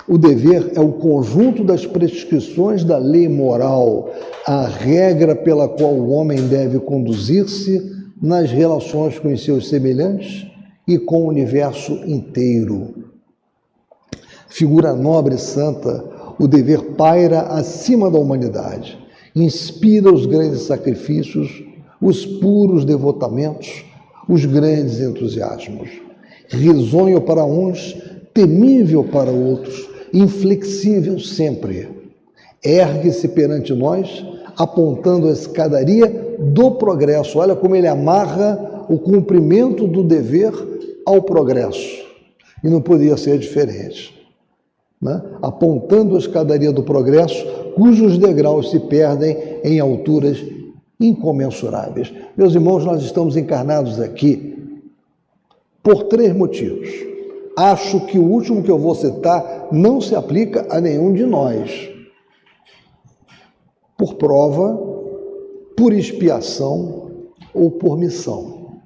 O 0.08 0.18
dever 0.18 0.72
é 0.76 0.80
o 0.80 0.94
conjunto 0.94 1.64
das 1.64 1.86
prescrições 1.86 2.84
da 2.84 2.98
lei 2.98 3.28
moral, 3.28 4.12
a 4.46 4.68
regra 4.68 5.36
pela 5.36 5.68
qual 5.68 5.94
o 5.94 6.10
homem 6.12 6.48
deve 6.48 6.80
conduzir-se 6.80 7.92
nas 8.22 8.52
relações 8.52 9.18
com 9.18 9.34
os 9.34 9.44
seus 9.44 9.68
semelhantes 9.68 10.46
e 10.88 11.00
com 11.00 11.24
o 11.24 11.28
universo 11.28 11.94
inteiro. 12.06 12.94
Figura 14.48 14.94
nobre 14.94 15.36
e 15.36 15.40
santa, 15.40 16.06
o 16.40 16.48
dever 16.48 16.94
paira 16.94 17.42
acima 17.42 18.10
da 18.10 18.20
humanidade, 18.20 18.98
inspira 19.36 20.14
os 20.14 20.26
grandes 20.26 20.62
sacrifícios, 20.62 21.64
os 22.02 22.26
puros 22.26 22.86
devotamentos, 22.86 23.84
os 24.28 24.46
grandes 24.46 25.02
entusiasmos. 25.02 25.90
Risonho 26.50 27.22
para 27.22 27.44
uns, 27.44 27.96
temível 28.34 29.04
para 29.04 29.32
outros, 29.32 29.90
inflexível 30.14 31.20
sempre. 31.20 31.90
Ergue-se 32.64 33.28
perante 33.30 33.74
nós, 33.74 34.26
apontando 34.56 35.28
a 35.28 35.32
escadaria 35.32 36.38
do 36.40 36.72
progresso. 36.72 37.40
Olha 37.40 37.56
como 37.56 37.76
ele 37.76 37.88
amarra 37.88 38.86
o 38.90 38.98
cumprimento 38.98 39.88
do 39.88 40.04
dever 40.04 40.54
ao 41.06 41.22
progresso. 41.22 42.06
E 42.64 42.70
não 42.70 42.82
podia 42.82 43.18
ser 43.18 43.38
diferente. 43.38 44.16
Né? 45.06 45.22
Apontando 45.40 46.16
a 46.16 46.18
escadaria 46.18 46.72
do 46.72 46.82
progresso, 46.82 47.46
cujos 47.76 48.18
degraus 48.18 48.72
se 48.72 48.80
perdem 48.80 49.38
em 49.64 49.80
alturas 49.80 50.44
incomensuráveis. 51.00 52.12
Meus 52.36 52.56
irmãos, 52.56 52.84
nós 52.84 53.04
estamos 53.04 53.38
encarnados 53.38 54.00
aqui 54.00 54.54
Por 55.84 56.06
três 56.06 56.36
motivos. 56.36 56.90
Acho 57.56 58.08
que 58.08 58.18
o 58.18 58.24
último 58.24 58.64
que 58.64 58.72
eu 58.72 58.80
vou 58.80 58.96
citar 58.96 59.68
não 59.72 60.02
se 60.02 60.16
aplica 60.16 60.66
a 60.72 60.82
nenhum 60.82 61.14
de 61.14 61.24
nós. 61.24 61.88
Por 63.96 64.16
prova, 64.16 64.76
por 65.78 65.94
expiação 65.94 67.12
ou 67.54 67.70
por 67.70 68.00
missão. 68.00 68.82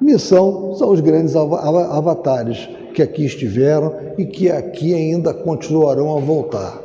Missão 0.00 0.74
são 0.74 0.90
os 0.90 1.00
grandes 1.00 1.36
avatares 1.36 2.66
que 2.92 3.02
aqui 3.02 3.24
estiveram 3.24 3.94
e 4.18 4.24
que 4.24 4.50
aqui 4.50 4.94
ainda 4.94 5.32
continuarão 5.34 6.16
a 6.16 6.20
voltar. 6.20 6.80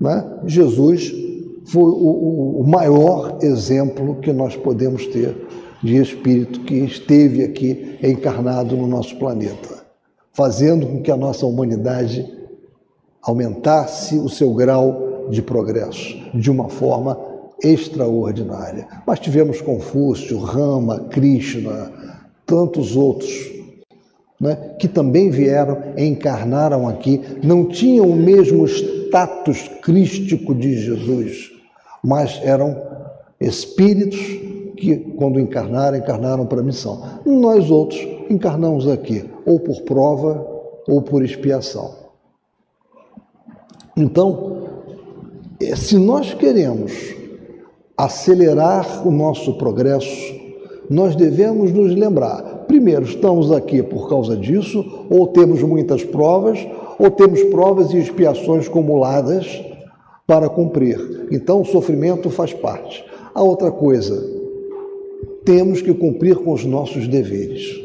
Né? 0.00 0.24
Jesus 0.46 1.12
foi 1.66 1.90
o, 1.90 2.60
o 2.60 2.66
maior 2.66 3.38
exemplo 3.42 4.16
que 4.16 4.32
nós 4.32 4.56
podemos 4.56 5.06
ter 5.06 5.36
de 5.82 5.96
espírito 5.96 6.60
que 6.60 6.74
esteve 6.74 7.44
aqui 7.44 7.98
encarnado 8.02 8.76
no 8.76 8.86
nosso 8.86 9.16
planeta, 9.16 9.84
fazendo 10.32 10.86
com 10.86 11.02
que 11.02 11.10
a 11.10 11.16
nossa 11.16 11.46
humanidade 11.46 12.26
aumentasse 13.22 14.16
o 14.18 14.28
seu 14.28 14.52
grau 14.54 15.28
de 15.30 15.42
progresso 15.42 16.18
de 16.34 16.50
uma 16.50 16.68
forma 16.68 17.18
extraordinária. 17.62 18.86
Mas 19.06 19.20
tivemos 19.20 19.60
Confúcio, 19.60 20.38
Rama, 20.38 21.00
Krishna, 21.10 21.92
tantos 22.46 22.96
outros 22.96 23.59
né, 24.40 24.74
que 24.78 24.88
também 24.88 25.28
vieram, 25.28 25.78
encarnaram 25.98 26.88
aqui, 26.88 27.20
não 27.42 27.66
tinham 27.66 28.06
o 28.06 28.16
mesmo 28.16 28.66
status 28.66 29.68
crístico 29.82 30.54
de 30.54 30.78
Jesus, 30.78 31.50
mas 32.02 32.40
eram 32.42 32.80
espíritos 33.38 34.18
que, 34.76 34.96
quando 35.16 35.38
encarnaram, 35.38 35.98
encarnaram 35.98 36.46
para 36.46 36.60
a 36.60 36.64
missão. 36.64 37.02
Nós 37.26 37.70
outros 37.70 38.00
encarnamos 38.30 38.88
aqui, 38.88 39.28
ou 39.44 39.60
por 39.60 39.82
prova 39.82 40.46
ou 40.88 41.02
por 41.02 41.22
expiação. 41.22 41.94
Então, 43.96 44.68
eh, 45.60 45.76
se 45.76 45.98
nós 45.98 46.32
queremos 46.32 46.92
acelerar 47.96 49.06
o 49.06 49.10
nosso 49.10 49.58
progresso, 49.58 50.34
nós 50.88 51.14
devemos 51.14 51.70
nos 51.72 51.94
lembrar: 51.94 52.49
primeiro, 52.70 53.02
estamos 53.02 53.50
aqui 53.50 53.82
por 53.82 54.08
causa 54.08 54.36
disso, 54.36 54.84
ou 55.10 55.26
temos 55.26 55.60
muitas 55.60 56.04
provas, 56.04 56.64
ou 57.00 57.10
temos 57.10 57.42
provas 57.44 57.92
e 57.92 57.98
expiações 57.98 58.68
acumuladas 58.68 59.60
para 60.24 60.48
cumprir. 60.48 61.26
Então, 61.32 61.62
o 61.62 61.64
sofrimento 61.64 62.30
faz 62.30 62.52
parte. 62.52 63.04
A 63.34 63.42
outra 63.42 63.72
coisa, 63.72 64.24
temos 65.44 65.82
que 65.82 65.92
cumprir 65.92 66.36
com 66.36 66.52
os 66.52 66.64
nossos 66.64 67.08
deveres. 67.08 67.76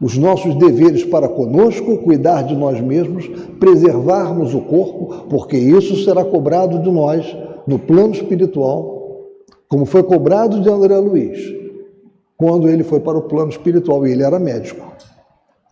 Os 0.00 0.16
nossos 0.16 0.54
deveres 0.54 1.04
para 1.04 1.28
conosco, 1.28 1.98
cuidar 1.98 2.42
de 2.42 2.54
nós 2.54 2.80
mesmos, 2.80 3.28
preservarmos 3.58 4.54
o 4.54 4.60
corpo, 4.60 5.26
porque 5.28 5.56
isso 5.56 6.04
será 6.04 6.24
cobrado 6.24 6.78
de 6.78 6.90
nós 6.92 7.36
no 7.66 7.76
plano 7.76 8.12
espiritual, 8.12 9.26
como 9.66 9.84
foi 9.84 10.04
cobrado 10.04 10.60
de 10.60 10.70
André 10.70 10.96
Luiz, 10.96 11.40
quando 12.38 12.68
ele 12.68 12.84
foi 12.84 13.00
para 13.00 13.18
o 13.18 13.22
plano 13.22 13.50
espiritual 13.50 14.06
e 14.06 14.12
ele 14.12 14.22
era 14.22 14.38
médico. 14.38 14.90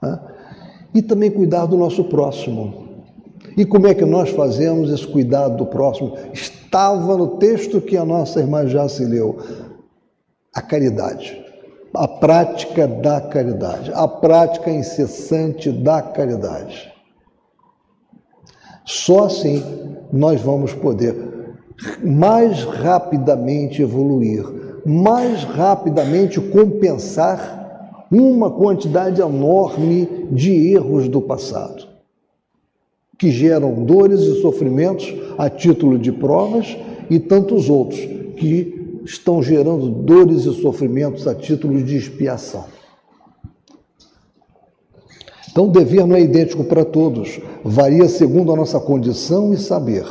Né? 0.03 0.21
E 0.93 1.01
também 1.01 1.31
cuidar 1.31 1.65
do 1.67 1.77
nosso 1.77 2.05
próximo. 2.05 2.87
E 3.57 3.65
como 3.65 3.87
é 3.87 3.95
que 3.95 4.05
nós 4.05 4.31
fazemos 4.31 4.91
esse 4.91 5.07
cuidado 5.07 5.57
do 5.57 5.67
próximo? 5.67 6.15
Estava 6.33 7.17
no 7.17 7.39
texto 7.39 7.81
que 7.81 7.97
a 7.97 8.05
nossa 8.05 8.41
irmã 8.41 8.67
já 8.67 8.89
se 8.89 9.05
leu 9.05 9.39
a 10.53 10.61
caridade, 10.61 11.41
a 11.95 12.09
prática 12.09 12.89
da 12.89 13.21
caridade, 13.21 13.93
a 13.95 14.09
prática 14.09 14.71
incessante 14.71 15.71
da 15.71 16.03
caridade. 16.03 16.93
Só 18.85 19.27
assim 19.27 19.63
nós 20.13 20.41
vamos 20.41 20.75
poder 20.75 21.15
mais 22.03 22.65
rapidamente 22.65 23.83
evoluir, 23.83 24.45
mais 24.87 25.43
rapidamente 25.43 26.41
compensar 26.41 28.07
uma 28.11 28.51
quantidade 28.51 29.21
enorme 29.21 30.27
de 30.31 30.73
erros 30.73 31.09
do 31.09 31.21
passado, 31.21 31.87
que 33.19 33.31
geram 33.31 33.85
dores 33.85 34.21
e 34.21 34.41
sofrimentos 34.41 35.13
a 35.37 35.51
título 35.51 35.99
de 35.99 36.13
provas 36.13 36.77
e 37.11 37.19
tantos 37.19 37.69
outros 37.69 37.99
que 38.37 39.01
estão 39.05 39.43
gerando 39.43 39.89
dores 39.89 40.45
e 40.45 40.55
sofrimentos 40.61 41.27
a 41.27 41.35
título 41.35 41.83
de 41.83 41.97
expiação. 41.97 42.65
Então, 45.51 45.69
dever 45.69 46.07
não 46.07 46.15
é 46.15 46.21
idêntico 46.21 46.65
para 46.65 46.85
todos, 46.85 47.41
varia 47.65 48.09
segundo 48.09 48.53
a 48.53 48.57
nossa 48.57 48.79
condição 48.79 49.55
e 49.55 49.57
saber. 49.57 50.05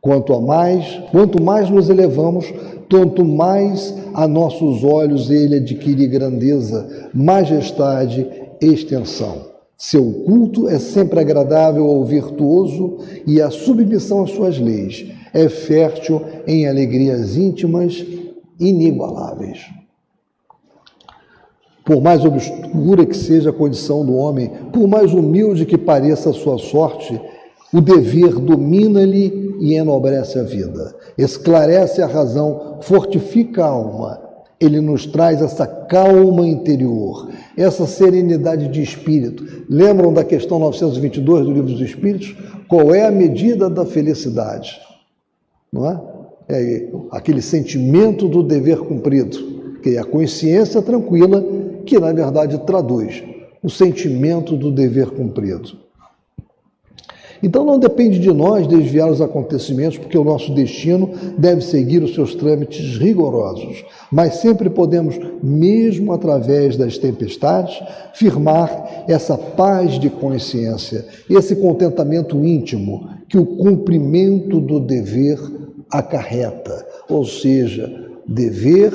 Quanto 0.00 0.32
a 0.34 0.40
mais, 0.40 1.00
quanto 1.12 1.42
mais 1.42 1.70
nos 1.70 1.88
elevamos, 1.88 2.52
tanto 2.88 3.24
mais 3.24 3.94
a 4.14 4.26
nossos 4.26 4.82
olhos 4.82 5.30
ele 5.30 5.56
adquire 5.56 6.06
grandeza, 6.06 7.08
majestade, 7.12 8.26
extensão. 8.60 9.48
Seu 9.76 10.04
culto 10.24 10.68
é 10.68 10.78
sempre 10.78 11.20
agradável 11.20 11.86
ao 11.86 12.04
virtuoso 12.04 12.98
e 13.26 13.40
a 13.40 13.50
submissão 13.50 14.24
às 14.24 14.30
suas 14.30 14.58
leis 14.58 15.06
é 15.32 15.48
fértil 15.48 16.22
em 16.46 16.66
alegrias 16.66 17.36
íntimas 17.36 18.04
inigualáveis. 18.58 19.66
Por 21.84 22.02
mais 22.02 22.24
obscura 22.24 23.06
que 23.06 23.16
seja 23.16 23.50
a 23.50 23.52
condição 23.52 24.04
do 24.04 24.14
homem, 24.14 24.50
por 24.72 24.86
mais 24.86 25.14
humilde 25.14 25.64
que 25.64 25.78
pareça 25.78 26.30
a 26.30 26.34
sua 26.34 26.58
sorte, 26.58 27.18
o 27.72 27.80
dever 27.80 28.34
domina-lhe 28.34 29.56
e 29.60 29.74
enobrece 29.74 30.38
a 30.38 30.42
vida, 30.42 30.94
esclarece 31.18 32.00
a 32.00 32.06
razão, 32.06 32.78
fortifica 32.80 33.64
a 33.64 33.68
alma. 33.68 34.20
Ele 34.60 34.80
nos 34.80 35.06
traz 35.06 35.42
essa 35.42 35.66
calma 35.66 36.46
interior, 36.46 37.28
essa 37.56 37.86
serenidade 37.86 38.68
de 38.68 38.82
espírito. 38.82 39.44
Lembram 39.68 40.12
da 40.12 40.24
questão 40.24 40.58
922 40.58 41.44
do 41.44 41.52
Livro 41.52 41.72
dos 41.72 41.80
Espíritos? 41.80 42.36
Qual 42.68 42.94
é 42.94 43.06
a 43.06 43.10
medida 43.10 43.68
da 43.68 43.84
felicidade? 43.84 44.80
Não 45.72 45.90
é? 45.90 46.00
é 46.48 46.88
aquele 47.10 47.42
sentimento 47.42 48.28
do 48.28 48.42
dever 48.42 48.78
cumprido, 48.78 49.38
que 49.82 49.90
é 49.90 49.98
a 49.98 50.04
consciência 50.04 50.80
tranquila, 50.82 51.44
que 51.84 51.98
na 51.98 52.12
verdade 52.12 52.58
traduz 52.66 53.22
o 53.62 53.68
sentimento 53.68 54.56
do 54.56 54.70
dever 54.70 55.10
cumprido. 55.10 55.87
Então 57.42 57.64
não 57.64 57.78
depende 57.78 58.18
de 58.18 58.32
nós 58.32 58.66
desviar 58.66 59.10
os 59.10 59.20
acontecimentos, 59.20 59.98
porque 59.98 60.18
o 60.18 60.24
nosso 60.24 60.52
destino 60.52 61.10
deve 61.36 61.60
seguir 61.62 62.02
os 62.02 62.14
seus 62.14 62.34
trâmites 62.34 62.98
rigorosos. 62.98 63.84
Mas 64.10 64.36
sempre 64.36 64.68
podemos, 64.68 65.18
mesmo 65.42 66.12
através 66.12 66.76
das 66.76 66.98
tempestades, 66.98 67.80
firmar 68.14 69.04
essa 69.06 69.36
paz 69.36 69.98
de 69.98 70.10
consciência, 70.10 71.06
esse 71.30 71.56
contentamento 71.56 72.44
íntimo 72.44 73.08
que 73.28 73.38
o 73.38 73.46
cumprimento 73.46 74.60
do 74.60 74.80
dever 74.80 75.38
acarreta, 75.90 76.86
ou 77.08 77.24
seja, 77.24 77.90
dever 78.26 78.92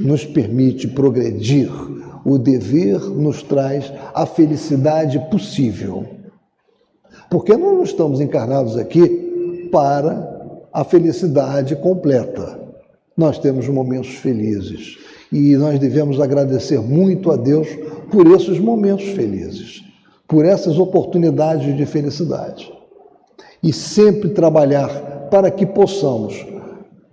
nos 0.00 0.24
permite 0.24 0.86
progredir, 0.88 1.70
o 2.24 2.38
dever 2.38 2.98
nos 3.00 3.42
traz 3.42 3.92
a 4.14 4.26
felicidade 4.26 5.18
possível. 5.30 6.17
Porque 7.30 7.56
nós 7.56 7.72
não 7.72 7.82
estamos 7.82 8.20
encarnados 8.20 8.76
aqui 8.76 9.68
para 9.70 10.38
a 10.72 10.84
felicidade 10.84 11.76
completa. 11.76 12.58
Nós 13.16 13.38
temos 13.38 13.68
momentos 13.68 14.14
felizes 14.14 14.98
e 15.32 15.56
nós 15.56 15.78
devemos 15.78 16.20
agradecer 16.20 16.80
muito 16.80 17.30
a 17.30 17.36
Deus 17.36 17.68
por 18.10 18.26
esses 18.26 18.58
momentos 18.58 19.06
felizes, 19.08 19.82
por 20.26 20.44
essas 20.44 20.78
oportunidades 20.78 21.76
de 21.76 21.84
felicidade. 21.84 22.72
E 23.62 23.72
sempre 23.72 24.30
trabalhar 24.30 25.28
para 25.30 25.50
que 25.50 25.66
possamos 25.66 26.46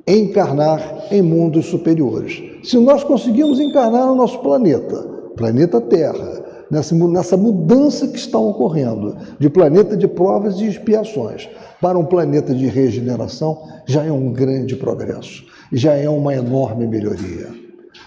encarnar 0.07 1.07
em 1.11 1.21
mundos 1.21 1.65
superiores. 1.65 2.41
Se 2.63 2.77
nós 2.77 3.03
conseguimos 3.03 3.59
encarnar 3.59 4.05
no 4.05 4.15
nosso 4.15 4.39
planeta, 4.39 4.95
planeta 5.35 5.81
Terra, 5.81 6.44
nessa, 6.69 7.37
mudança 7.37 8.07
que 8.07 8.17
está 8.17 8.37
ocorrendo 8.37 9.17
de 9.39 9.49
planeta 9.49 9.95
de 9.95 10.07
provas 10.07 10.59
e 10.59 10.67
expiações 10.67 11.49
para 11.81 11.97
um 11.97 12.05
planeta 12.05 12.53
de 12.53 12.67
regeneração, 12.67 13.63
já 13.85 14.03
é 14.03 14.11
um 14.11 14.31
grande 14.31 14.75
progresso, 14.75 15.45
já 15.71 15.93
é 15.93 16.09
uma 16.09 16.33
enorme 16.33 16.87
melhoria. 16.87 17.47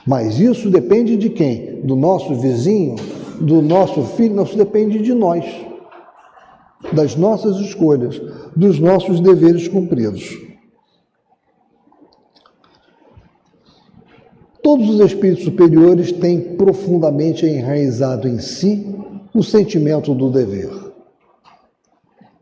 Mas 0.06 0.38
isso 0.38 0.70
depende 0.70 1.16
de 1.16 1.30
quem? 1.30 1.80
Do 1.82 1.94
nosso 1.94 2.34
vizinho, 2.34 2.96
do 3.40 3.62
nosso 3.62 4.02
filho, 4.02 4.42
isso 4.42 4.56
depende 4.56 4.98
de 5.00 5.14
nós 5.14 5.44
das 6.92 7.16
nossas 7.16 7.56
escolhas, 7.56 8.20
dos 8.54 8.78
nossos 8.78 9.20
deveres 9.20 9.68
cumpridos. 9.68 10.47
Todos 14.68 14.90
os 14.90 15.00
espíritos 15.00 15.44
superiores 15.44 16.12
têm 16.12 16.38
profundamente 16.42 17.46
enraizado 17.46 18.28
em 18.28 18.38
si 18.38 18.94
o 19.34 19.42
sentimento 19.42 20.14
do 20.14 20.28
dever. 20.30 20.68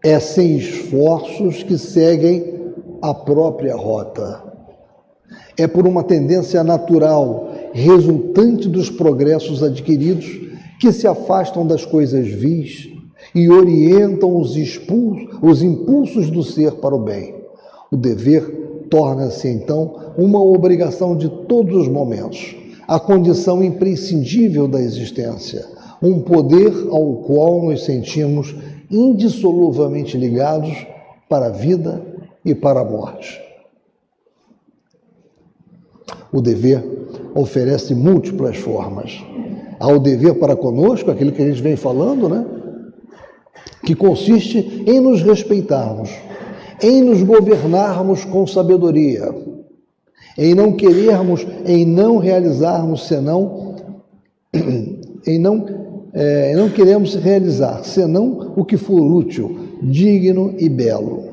É 0.03 0.18
sem 0.18 0.57
esforços 0.57 1.62
que 1.62 1.79
seguem 1.79 2.72
a 3.01 3.14
própria 3.14 3.77
rota. 3.77 4.43
É 5.57 5.68
por 5.68 5.87
uma 5.87 6.03
tendência 6.03 6.64
natural, 6.64 7.53
resultante 7.72 8.68
dos 8.68 8.91
progressos 8.91 9.62
adquiridos, 9.62 10.27
que 10.81 10.91
se 10.91 11.07
afastam 11.07 11.64
das 11.64 11.85
coisas 11.85 12.27
vis 12.27 12.89
e 13.37 13.49
orientam 13.49 14.37
os, 14.37 14.57
expulsos, 14.57 15.29
os 15.41 15.62
impulsos 15.62 16.29
do 16.29 16.43
ser 16.43 16.72
para 16.72 16.93
o 16.93 16.99
bem. 16.99 17.37
O 17.89 17.97
dever 17.97 18.66
torna-se 18.91 19.49
então 19.49 20.14
uma 20.16 20.43
obrigação 20.43 21.16
de 21.16 21.28
todos 21.28 21.76
os 21.76 21.89
momentos, 21.89 22.57
a 22.87 22.99
condição 22.99 23.62
imprescindível 23.62 24.68
da 24.68 24.80
existência, 24.80 25.66
um 26.03 26.20
poder 26.20 26.72
ao 26.91 27.16
qual 27.16 27.62
nos 27.64 27.84
sentimos 27.84 28.55
indissoluvelmente 28.91 30.16
ligados 30.16 30.87
para 31.28 31.47
a 31.47 31.51
vida 31.51 32.03
e 32.45 32.55
para 32.55 32.80
a 32.80 32.84
morte. 32.84 33.41
O 36.32 36.41
dever 36.41 36.84
oferece 37.34 37.95
múltiplas 37.95 38.57
formas. 38.57 39.22
Há 39.78 39.89
o 39.89 39.99
dever 39.99 40.34
para 40.39 40.57
conosco, 40.57 41.11
aquilo 41.11 41.32
que 41.32 41.43
a 41.43 41.47
gente 41.47 41.62
vem 41.62 41.76
falando, 41.76 42.28
né? 42.28 42.45
Que 43.84 43.95
consiste 43.95 44.84
em 44.87 45.01
nos 45.01 45.22
respeitarmos, 45.22 46.11
em 46.83 47.03
nos 47.03 47.22
governarmos 47.22 48.24
com 48.24 48.47
sabedoria, 48.47 49.35
em 50.37 50.55
não 50.55 50.72
querermos, 50.72 51.47
em 51.64 51.85
não 51.85 52.18
realizarmos 52.18 53.07
senão, 53.07 53.74
em 55.27 55.39
não, 55.39 55.66
é, 56.12 56.55
não 56.55 56.68
queremos 56.68 57.14
realizar 57.14 57.83
senão 57.85 58.53
o 58.57 58.64
que 58.64 58.77
for 58.77 59.01
útil, 59.01 59.59
digno 59.83 60.55
e 60.59 60.68
belo. 60.68 61.24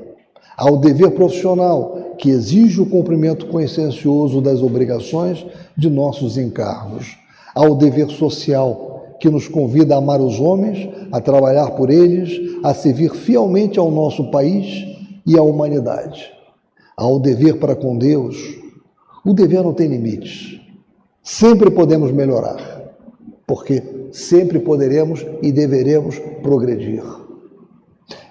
Há 0.55 0.71
o 0.71 0.77
dever 0.77 1.11
profissional, 1.11 2.15
que 2.17 2.29
exige 2.29 2.79
o 2.79 2.85
cumprimento 2.85 3.47
consciencioso 3.47 4.39
das 4.39 4.61
obrigações 4.61 5.45
de 5.75 5.89
nossos 5.89 6.37
encargos. 6.37 7.17
Há 7.53 7.65
o 7.65 7.75
dever 7.75 8.07
social, 8.09 9.15
que 9.19 9.29
nos 9.29 9.47
convida 9.47 9.95
a 9.95 9.97
amar 9.97 10.21
os 10.21 10.39
homens, 10.39 10.87
a 11.11 11.19
trabalhar 11.19 11.71
por 11.71 11.89
eles, 11.89 12.39
a 12.63 12.73
servir 12.73 13.11
fielmente 13.11 13.79
ao 13.79 13.89
nosso 13.89 14.29
país 14.29 14.92
e 15.25 15.37
à 15.37 15.41
humanidade. 15.41 16.31
Há 16.95 17.07
o 17.07 17.19
dever 17.19 17.59
para 17.59 17.75
com 17.75 17.97
Deus. 17.97 18.35
O 19.25 19.33
dever 19.33 19.63
não 19.63 19.73
tem 19.73 19.87
limites. 19.87 20.59
Sempre 21.21 21.71
podemos 21.71 22.11
melhorar, 22.11 22.91
porque 23.47 23.81
sempre 24.11 24.59
poderemos 24.59 25.25
e 25.41 25.51
deveremos 25.51 26.19
progredir. 26.41 27.03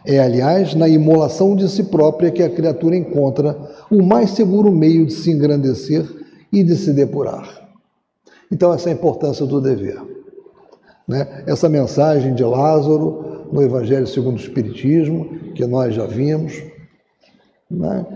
É, 0.04 0.18
aliás, 0.18 0.74
na 0.74 0.88
imolação 0.88 1.54
de 1.54 1.68
si 1.68 1.84
própria 1.84 2.30
que 2.30 2.42
a 2.42 2.50
criatura 2.50 2.96
encontra 2.96 3.56
o 3.90 4.02
mais 4.02 4.30
seguro 4.30 4.70
meio 4.70 5.06
de 5.06 5.12
se 5.12 5.30
engrandecer 5.30 6.04
e 6.52 6.62
de 6.62 6.76
se 6.76 6.92
depurar. 6.92 7.68
Então, 8.50 8.74
essa 8.74 8.90
é 8.90 8.92
a 8.92 8.94
importância 8.96 9.46
do 9.46 9.60
dever. 9.60 10.02
Né? 11.06 11.44
Essa 11.46 11.68
mensagem 11.68 12.34
de 12.34 12.44
Lázaro 12.44 13.46
no 13.50 13.62
Evangelho 13.62 14.06
segundo 14.06 14.36
o 14.36 14.40
Espiritismo, 14.40 15.38
que 15.54 15.64
nós 15.66 15.94
já 15.94 16.06
vimos, 16.06 16.62
né? 17.72 18.06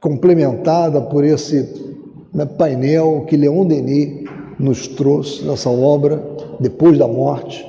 complementada 0.00 1.00
por 1.00 1.24
esse 1.24 1.96
né, 2.32 2.44
painel 2.44 3.24
que 3.26 3.36
Leon 3.36 3.66
Denis 3.66 4.28
nos 4.58 4.88
trouxe 4.88 5.44
nessa 5.44 5.70
obra, 5.70 6.22
depois 6.58 6.98
da 6.98 7.06
morte, 7.06 7.64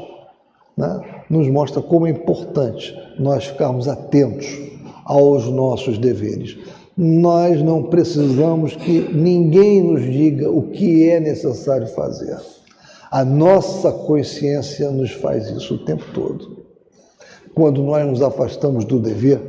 né? 0.75 1.01
nos 1.29 1.47
mostra 1.47 1.81
como 1.81 2.07
é 2.07 2.09
importante 2.09 2.95
nós 3.19 3.45
ficarmos 3.45 3.87
atentos 3.87 4.47
aos 5.05 5.47
nossos 5.47 5.97
deveres. 5.97 6.57
Nós 6.97 7.61
não 7.61 7.83
precisamos 7.83 8.75
que 8.75 9.13
ninguém 9.13 9.81
nos 9.81 10.01
diga 10.01 10.49
o 10.51 10.63
que 10.63 11.09
é 11.09 11.19
necessário 11.19 11.87
fazer. 11.87 12.37
A 13.11 13.23
nossa 13.23 13.91
consciência 13.91 14.91
nos 14.91 15.11
faz 15.11 15.49
isso 15.49 15.75
o 15.75 15.85
tempo 15.85 16.03
todo. 16.13 16.59
Quando 17.55 17.81
nós 17.81 18.05
nos 18.05 18.21
afastamos 18.21 18.85
do 18.85 18.99
dever, 18.99 19.39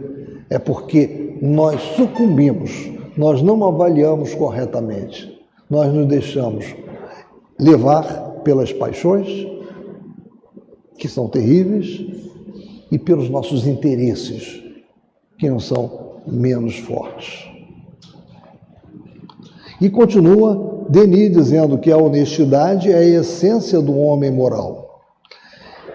é 0.49 0.59
porque 0.59 1.30
nós 1.41 1.81
sucumbimos, 1.97 2.91
nós 3.17 3.43
não 3.43 3.65
avaliamos 3.65 4.35
corretamente, 4.35 5.41
nós 5.69 5.93
nos 5.93 6.07
deixamos 6.07 6.75
levar 7.59 8.41
pelas 8.43 8.73
paixões, 8.73 9.47
que 10.99 11.09
são 11.09 11.29
terríveis, 11.29 12.07
e 12.91 12.99
pelos 12.99 13.31
nossos 13.31 13.67
interesses, 13.67 14.63
que 15.39 15.49
não 15.49 15.61
são 15.61 16.21
menos 16.27 16.77
fortes. 16.79 17.49
E 19.81 19.89
continua 19.89 20.85
Denis 20.89 21.33
dizendo 21.33 21.79
que 21.79 21.91
a 21.91 21.97
honestidade 21.97 22.91
é 22.91 22.97
a 22.97 23.05
essência 23.05 23.81
do 23.81 23.97
homem 23.97 24.31
moral. 24.31 25.03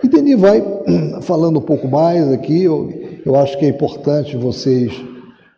E 0.02 0.08
Denis 0.08 0.40
vai 0.40 0.64
falando 1.22 1.60
um 1.60 1.62
pouco 1.62 1.88
mais 1.88 2.32
aqui, 2.32 2.64
eu, 2.64 2.90
eu 3.26 3.36
acho 3.36 3.58
que 3.60 3.66
é 3.66 3.70
importante 3.70 4.38
vocês, 4.38 4.94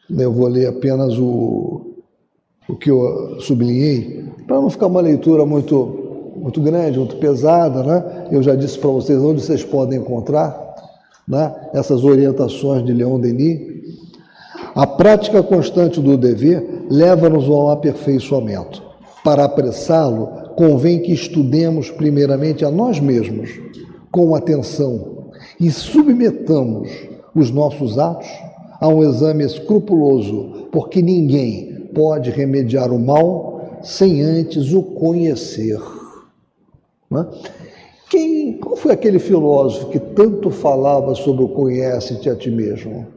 eu 0.10 0.32
vou 0.32 0.48
ler 0.48 0.68
apenas 0.68 1.18
o, 1.18 1.96
o 2.68 2.76
que 2.76 2.90
eu 2.90 3.40
sublinhei, 3.40 4.26
para 4.46 4.62
não 4.62 4.70
ficar 4.70 4.88
uma 4.88 5.02
leitura 5.02 5.46
muito, 5.46 6.34
muito 6.38 6.62
grande, 6.62 6.98
muito 6.98 7.18
pesada, 7.18 7.84
né? 7.84 8.28
Eu 8.32 8.42
já 8.42 8.56
disse 8.56 8.78
para 8.80 8.90
vocês 8.90 9.20
onde 9.20 9.42
vocês 9.42 9.64
podem 9.64 10.00
encontrar 10.00 10.68
né, 11.28 11.54
essas 11.74 12.04
orientações 12.04 12.86
de 12.86 12.94
Leon 12.94 13.20
Denis. 13.20 13.78
A 14.74 14.88
prática 14.88 15.44
constante 15.44 16.00
do 16.00 16.18
dever 16.18 16.86
leva-nos 16.90 17.46
ao 17.50 17.70
aperfeiçoamento. 17.70 18.82
Para 19.24 19.44
apressá-lo, 19.44 20.54
convém 20.56 21.02
que 21.02 21.12
estudemos 21.12 21.90
primeiramente 21.90 22.64
a 22.64 22.72
nós 22.72 23.00
mesmos 23.00 23.50
com 24.12 24.34
atenção 24.36 25.28
e 25.60 25.70
submetamos 25.70 26.90
os 27.36 27.52
nossos 27.52 28.00
atos 28.00 28.28
a 28.80 28.88
um 28.88 29.04
exame 29.04 29.44
escrupuloso, 29.44 30.68
porque 30.72 31.02
ninguém 31.02 31.90
pode 31.94 32.30
remediar 32.30 32.92
o 32.92 33.00
mal 33.00 33.80
sem 33.82 34.22
antes 34.22 34.74
o 34.74 34.84
conhecer. 34.84 35.80
Né? 37.10 37.26
Quem, 38.10 38.58
qual 38.58 38.76
foi 38.76 38.94
aquele 38.94 39.20
filósofo 39.20 39.90
que 39.90 40.00
tanto 40.00 40.50
falava 40.50 41.14
sobre 41.16 41.44
o 41.44 41.50
conhece-te 41.50 42.30
a 42.30 42.36
ti 42.36 42.50
mesmo? 42.50 43.08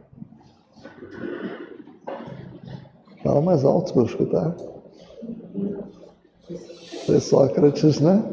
Fala 3.23 3.41
mais 3.41 3.63
alto 3.63 3.93
para 3.93 4.01
eu 4.01 4.05
escutar. 4.05 4.55
Foi 7.05 7.19
Sócrates, 7.19 7.99
né? 7.99 8.23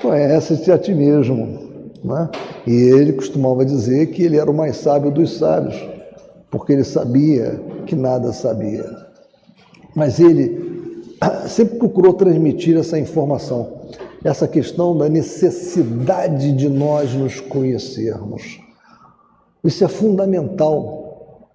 Conhece-te 0.00 0.70
a 0.70 0.78
ti 0.78 0.94
mesmo. 0.94 1.65
Né? 2.04 2.28
E 2.66 2.72
ele 2.72 3.12
costumava 3.12 3.64
dizer 3.64 4.08
que 4.08 4.22
ele 4.22 4.36
era 4.36 4.50
o 4.50 4.54
mais 4.54 4.76
sábio 4.76 5.10
dos 5.10 5.38
sábios, 5.38 5.76
porque 6.50 6.72
ele 6.72 6.84
sabia 6.84 7.60
que 7.86 7.94
nada 7.94 8.32
sabia. 8.32 8.84
Mas 9.94 10.20
ele 10.20 10.94
sempre 11.48 11.78
procurou 11.78 12.14
transmitir 12.14 12.76
essa 12.76 12.98
informação 12.98 13.76
essa 14.28 14.48
questão 14.48 14.96
da 14.96 15.08
necessidade 15.08 16.52
de 16.52 16.68
nós 16.68 17.14
nos 17.14 17.40
conhecermos. 17.40 18.60
Isso 19.62 19.84
é 19.84 19.88
fundamental. 19.88 21.48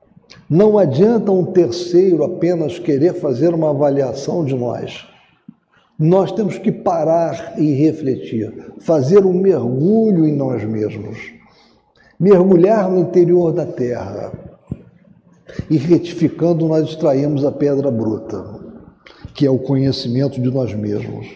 Não 0.50 0.78
adianta 0.78 1.32
um 1.32 1.46
terceiro 1.46 2.24
apenas 2.24 2.80
querer 2.80 3.16
fazer 3.16 3.54
uma 3.54 3.72
avaliação 3.72 4.46
de 4.46 4.56
nós. 4.56 5.06
Nós 6.02 6.32
temos 6.32 6.58
que 6.58 6.72
parar 6.72 7.60
e 7.60 7.74
refletir, 7.74 8.74
fazer 8.80 9.24
um 9.24 9.34
mergulho 9.34 10.26
em 10.26 10.36
nós 10.36 10.64
mesmos, 10.64 11.32
mergulhar 12.20 12.90
no 12.90 13.02
interior 13.02 13.54
da 13.54 13.68
terra. 13.68 14.32
E 15.70 15.78
retificando, 15.78 16.68
nós 16.68 16.90
extraímos 16.90 17.46
a 17.46 17.52
pedra 17.52 17.92
bruta, 17.92 18.44
que 19.36 19.46
é 19.46 19.52
o 19.52 19.60
conhecimento 19.60 20.42
de 20.42 20.50
nós 20.50 20.74
mesmos. 20.74 21.28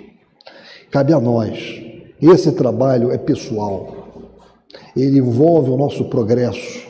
Cabe 0.90 1.14
a 1.14 1.20
nós. 1.20 1.80
Esse 2.20 2.52
trabalho 2.52 3.12
é 3.12 3.20
pessoal. 3.20 4.34
Ele 4.98 5.20
envolve 5.20 5.70
o 5.70 5.78
nosso 5.78 6.06
progresso. 6.06 6.88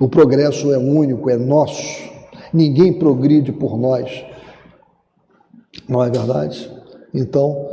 O 0.00 0.08
progresso 0.08 0.74
é 0.74 0.78
único, 0.78 1.30
é 1.30 1.36
nosso. 1.36 2.02
Ninguém 2.52 2.92
progride 2.92 3.52
por 3.52 3.78
nós. 3.78 4.24
Não 5.88 6.02
é 6.02 6.10
verdade? 6.10 6.75
Então, 7.16 7.66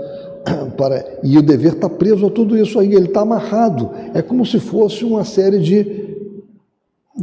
para 0.78 1.20
e 1.22 1.38
o 1.38 1.42
dever 1.42 1.74
está 1.74 1.90
preso 1.90 2.26
a 2.26 2.30
tudo 2.30 2.58
isso 2.58 2.80
aí, 2.80 2.94
ele 2.94 3.08
está 3.08 3.22
amarrado. 3.22 3.92
É 4.14 4.22
como 4.22 4.46
se 4.46 4.60
fosse 4.60 5.04
uma 5.04 5.24
série 5.24 5.60
de. 5.60 6.18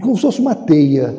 como 0.00 0.14
se 0.16 0.22
fosse 0.22 0.40
uma 0.40 0.54
teia, 0.54 1.14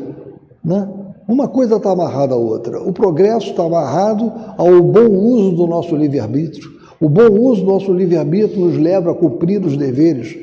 né? 0.63 0.87
Uma 1.27 1.47
coisa 1.47 1.77
está 1.77 1.91
amarrada 1.91 2.33
à 2.33 2.37
outra. 2.37 2.81
O 2.81 2.91
progresso 2.91 3.51
está 3.51 3.63
amarrado 3.63 4.31
ao 4.57 4.81
bom 4.81 5.07
uso 5.07 5.51
do 5.51 5.65
nosso 5.65 5.95
livre-arbítrio. 5.95 6.69
O 6.99 7.07
bom 7.07 7.29
uso 7.29 7.63
do 7.63 7.71
nosso 7.71 7.93
livre-arbítrio 7.93 8.65
nos 8.65 8.77
leva 8.77 9.11
a 9.11 9.15
cumprir 9.15 9.63
os 9.65 9.77
deveres 9.77 10.37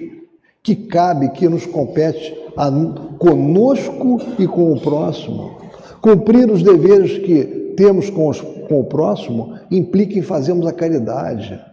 que 0.63 0.75
cabe, 0.75 1.29
que 1.31 1.49
nos 1.49 1.67
compete 1.67 2.35
a, 2.57 2.71
conosco 3.19 4.19
e 4.39 4.47
com 4.47 4.73
o 4.73 4.81
próximo. 4.81 5.59
Cumprir 6.01 6.51
os 6.51 6.63
deveres 6.63 7.19
que 7.19 7.58
temos 7.79 8.11
com, 8.11 8.27
os, 8.29 8.41
com 8.41 8.81
o 8.81 8.85
próximo 8.85 9.55
implica 9.71 10.19
em 10.19 10.23
fazermos 10.23 10.67
a 10.67 10.73
caridade 10.73 11.65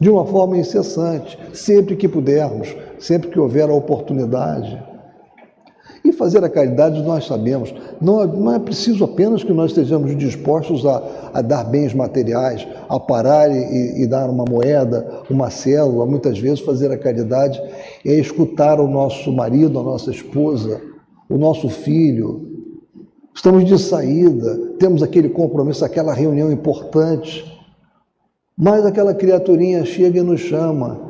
de 0.00 0.08
uma 0.08 0.24
forma 0.24 0.56
incessante, 0.56 1.38
sempre 1.52 1.94
que 1.94 2.08
pudermos, 2.08 2.74
sempre 2.98 3.28
que 3.28 3.38
houver 3.38 3.68
a 3.68 3.74
oportunidade. 3.74 4.82
E 6.02 6.10
fazer 6.10 6.42
a 6.42 6.48
caridade, 6.48 7.02
nós 7.02 7.26
sabemos, 7.26 7.72
não 8.00 8.22
é, 8.22 8.26
não 8.26 8.54
é 8.54 8.58
preciso 8.58 9.04
apenas 9.04 9.44
que 9.44 9.52
nós 9.52 9.72
estejamos 9.72 10.16
dispostos 10.16 10.86
a, 10.86 11.30
a 11.34 11.42
dar 11.42 11.64
bens 11.64 11.92
materiais, 11.92 12.66
a 12.88 12.98
parar 12.98 13.50
e, 13.50 14.02
e, 14.02 14.06
dar 14.06 14.30
uma 14.30 14.44
moeda, 14.48 15.22
uma 15.28 15.50
célula. 15.50 16.06
Muitas 16.06 16.38
vezes, 16.38 16.60
fazer 16.60 16.90
a 16.90 16.98
caridade 16.98 17.62
é 18.04 18.14
escutar 18.14 18.80
o 18.80 18.88
nosso 18.88 19.30
marido, 19.30 19.78
a 19.78 19.82
nossa 19.82 20.10
esposa, 20.10 20.80
o 21.28 21.36
nosso 21.36 21.68
filho. 21.68 22.53
Estamos 23.34 23.64
de 23.64 23.76
saída, 23.78 24.56
temos 24.78 25.02
aquele 25.02 25.28
compromisso, 25.28 25.84
aquela 25.84 26.14
reunião 26.14 26.52
importante. 26.52 27.44
Mas 28.56 28.86
aquela 28.86 29.12
criaturinha 29.12 29.84
chega 29.84 30.20
e 30.20 30.22
nos 30.22 30.40
chama 30.40 31.00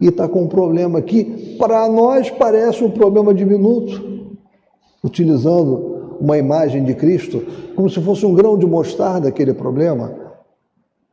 e 0.00 0.06
está 0.06 0.28
com 0.28 0.44
um 0.44 0.46
problema 0.46 1.02
que, 1.02 1.56
para 1.58 1.88
nós, 1.88 2.30
parece 2.30 2.84
um 2.84 2.90
problema 2.90 3.34
diminuto 3.34 4.14
utilizando 5.02 6.16
uma 6.20 6.38
imagem 6.38 6.84
de 6.84 6.94
Cristo 6.94 7.42
como 7.74 7.90
se 7.90 8.00
fosse 8.00 8.24
um 8.24 8.32
grão 8.32 8.56
de 8.56 8.64
mostarda 8.64 9.28
aquele 9.28 9.52
problema. 9.52 10.14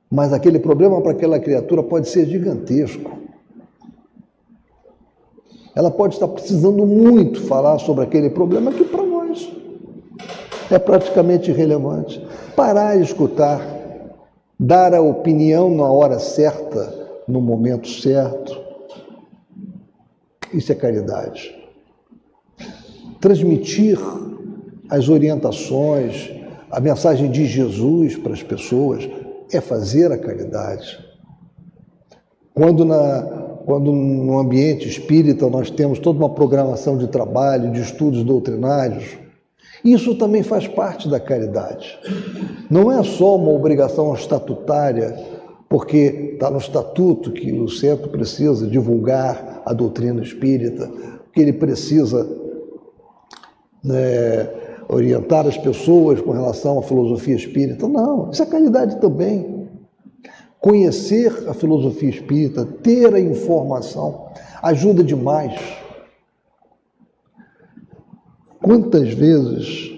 Mas 0.09 0.32
aquele 0.32 0.59
problema 0.59 1.01
para 1.01 1.12
aquela 1.12 1.39
criatura 1.39 1.82
pode 1.82 2.07
ser 2.07 2.28
gigantesco. 2.28 3.20
Ela 5.76 5.89
pode 5.89 6.14
estar 6.14 6.28
precisando 6.28 6.86
muito 6.86 7.41
falar 7.47 7.80
sobre 7.80 8.03
aquele 8.03 8.30
problema 8.30 8.72
que 8.72 8.84
para 8.84 9.03
nós 9.03 9.61
é 10.76 10.80
praticamente 10.80 11.51
irrelevante. 11.51 12.26
Parar 12.55 12.97
e 12.97 13.01
escutar, 13.01 13.61
dar 14.59 14.93
a 14.93 15.01
opinião 15.01 15.74
na 15.74 15.86
hora 15.86 16.19
certa, 16.19 16.93
no 17.28 17.41
momento 17.41 17.88
certo. 17.88 18.59
Isso 20.53 20.72
é 20.72 20.76
caridade 20.76 21.61
transmitir 23.22 23.99
as 24.89 25.07
orientações, 25.07 26.32
a 26.69 26.80
mensagem 26.80 27.30
de 27.30 27.45
Jesus 27.45 28.17
para 28.17 28.34
as 28.34 28.41
pessoas 28.41 29.07
é 29.53 29.61
fazer 29.61 30.11
a 30.11 30.17
caridade. 30.17 30.99
Quando, 32.53 32.84
na, 32.84 33.22
quando 33.65 33.91
no 33.91 34.39
ambiente 34.39 34.88
espírita 34.88 35.47
nós 35.49 35.69
temos 35.69 35.99
toda 35.99 36.17
uma 36.17 36.34
programação 36.34 36.97
de 36.97 37.07
trabalho, 37.07 37.72
de 37.72 37.82
estudos 37.82 38.24
doutrinários, 38.24 39.17
isso 39.84 40.16
também 40.16 40.44
faz 40.44 40.68
parte 40.68 41.10
da 41.10 41.20
caridade. 41.20 42.00
Não 42.70 42.92
é 42.92 43.04
só 43.04 43.36
uma 43.36 43.52
obrigação 43.52 44.14
estatutária, 44.14 45.18
porque 45.68 46.32
está 46.34 46.50
no 46.50 46.58
estatuto 46.58 47.32
que 47.32 47.52
o 47.52 47.68
centro 47.70 48.10
precisa 48.10 48.68
divulgar 48.68 49.62
a 49.66 49.74
doutrina 49.74 50.22
espírita, 50.22 50.92
que 51.34 51.42
ele 51.42 51.54
precisa 51.54 52.28
né, 53.84 54.50
orientar 54.88 55.48
as 55.48 55.58
pessoas 55.58 56.22
com 56.22 56.32
relação 56.32 56.80
à 56.80 56.84
filosofia 56.84 57.36
espírita. 57.36 57.88
Não, 57.88 58.30
isso 58.30 58.44
é 58.44 58.46
caridade 58.46 59.00
também. 59.00 59.70
Conhecer 60.60 61.48
a 61.48 61.54
filosofia 61.54 62.10
espírita, 62.10 62.66
ter 62.66 63.14
a 63.14 63.20
informação, 63.20 64.28
ajuda 64.62 65.04
demais. 65.04 65.60
Quantas 68.62 69.09
vezes, 69.14 69.91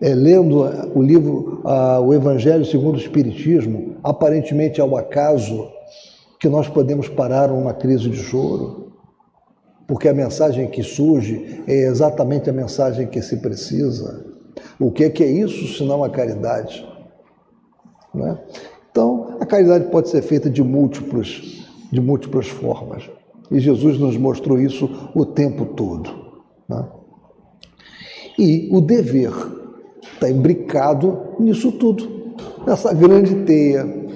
é, 0.00 0.14
lendo 0.14 0.60
o 0.94 1.02
livro 1.02 1.62
O 1.64 2.12
Evangelho 2.12 2.64
segundo 2.64 2.96
o 2.96 3.00
Espiritismo, 3.00 3.96
aparentemente 4.02 4.80
ao 4.80 4.96
acaso, 4.96 5.68
que 6.38 6.48
nós 6.48 6.68
podemos 6.68 7.08
parar 7.08 7.50
uma 7.50 7.72
crise 7.72 8.10
de 8.10 8.16
choro? 8.16 8.86
porque 9.86 10.08
a 10.08 10.14
mensagem 10.14 10.68
que 10.68 10.82
surge 10.82 11.62
é 11.66 11.86
exatamente 11.86 12.50
a 12.50 12.52
mensagem 12.52 13.06
que 13.06 13.22
se 13.22 13.36
precisa. 13.36 14.26
O 14.80 14.90
que 14.90 15.04
é, 15.04 15.10
que 15.10 15.22
é 15.22 15.30
isso 15.30 15.78
senão 15.78 16.02
a 16.02 16.10
caridade? 16.10 16.86
Né? 18.12 18.38
Então, 18.90 19.36
a 19.40 19.46
caridade 19.46 19.88
pode 19.90 20.08
ser 20.08 20.22
feita 20.22 20.50
de 20.50 20.62
múltiplos, 20.62 21.68
de 21.92 22.00
múltiplas 22.00 22.48
formas. 22.48 23.08
E 23.50 23.60
Jesus 23.60 23.98
nos 23.98 24.16
mostrou 24.16 24.58
isso 24.58 25.10
o 25.14 25.24
tempo 25.24 25.66
todo. 25.66 26.10
Né? 26.68 26.84
E 28.38 28.68
o 28.70 28.80
dever 28.80 29.32
está 30.14 30.30
imbricado 30.30 31.18
nisso 31.40 31.72
tudo, 31.72 32.34
nessa 32.66 32.92
grande 32.92 33.34
teia 33.44 34.06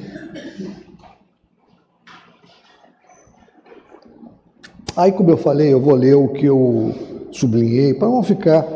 Aí, 4.96 5.12
como 5.12 5.30
eu 5.30 5.36
falei, 5.36 5.72
eu 5.72 5.80
vou 5.80 5.94
ler 5.94 6.14
o 6.14 6.28
que 6.28 6.44
eu 6.44 6.92
sublinhei, 7.30 7.94
para 7.94 8.08
não 8.08 8.22
ficar 8.22 8.66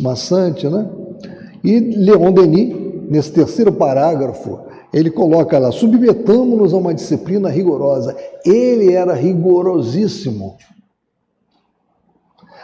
maçante, 0.00 0.66
né? 0.66 0.90
E 1.62 1.78
Leon 1.78 2.32
Denis, 2.32 2.74
nesse 3.08 3.30
terceiro 3.32 3.72
parágrafo, 3.72 4.58
ele 4.92 5.10
coloca 5.10 5.58
lá: 5.58 5.70
submetamos-nos 5.70 6.74
a 6.74 6.76
uma 6.76 6.92
disciplina 6.92 7.48
rigorosa. 7.48 8.16
Ele 8.44 8.92
era 8.92 9.14
rigorosíssimo. 9.14 10.56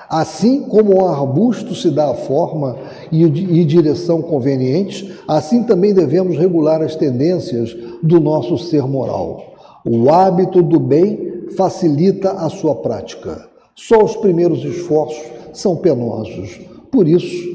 Assim 0.08 0.62
como 0.62 0.96
o 0.96 1.06
arbusto 1.06 1.74
se 1.74 1.90
dá 1.90 2.10
a 2.10 2.14
forma 2.14 2.76
e, 3.12 3.24
e 3.24 3.64
direção 3.64 4.22
convenientes, 4.22 5.10
assim 5.26 5.62
também 5.64 5.92
devemos 5.92 6.38
regular 6.38 6.82
as 6.82 6.96
tendências 6.96 7.76
do 8.02 8.18
nosso 8.18 8.56
ser 8.56 8.86
moral. 8.86 9.54
O 9.84 10.10
hábito 10.10 10.62
do 10.62 10.80
bem 10.80 11.44
facilita 11.56 12.32
a 12.32 12.48
sua 12.48 12.74
prática. 12.76 13.46
Só 13.74 14.02
os 14.02 14.16
primeiros 14.16 14.64
esforços 14.64 15.22
são 15.52 15.76
penosos. 15.76 16.58
Por 16.90 17.06
isso, 17.06 17.46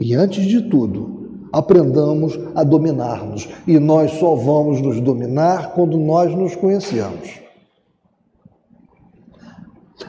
e 0.00 0.14
antes 0.14 0.44
de 0.44 0.62
tudo, 0.62 1.18
aprendamos 1.52 2.38
a 2.54 2.64
dominar-nos. 2.64 3.48
E 3.66 3.78
nós 3.78 4.12
só 4.12 4.34
vamos 4.34 4.80
nos 4.80 5.00
dominar 5.00 5.72
quando 5.74 5.96
nós 5.96 6.34
nos 6.34 6.54
conhecemos. 6.56 7.47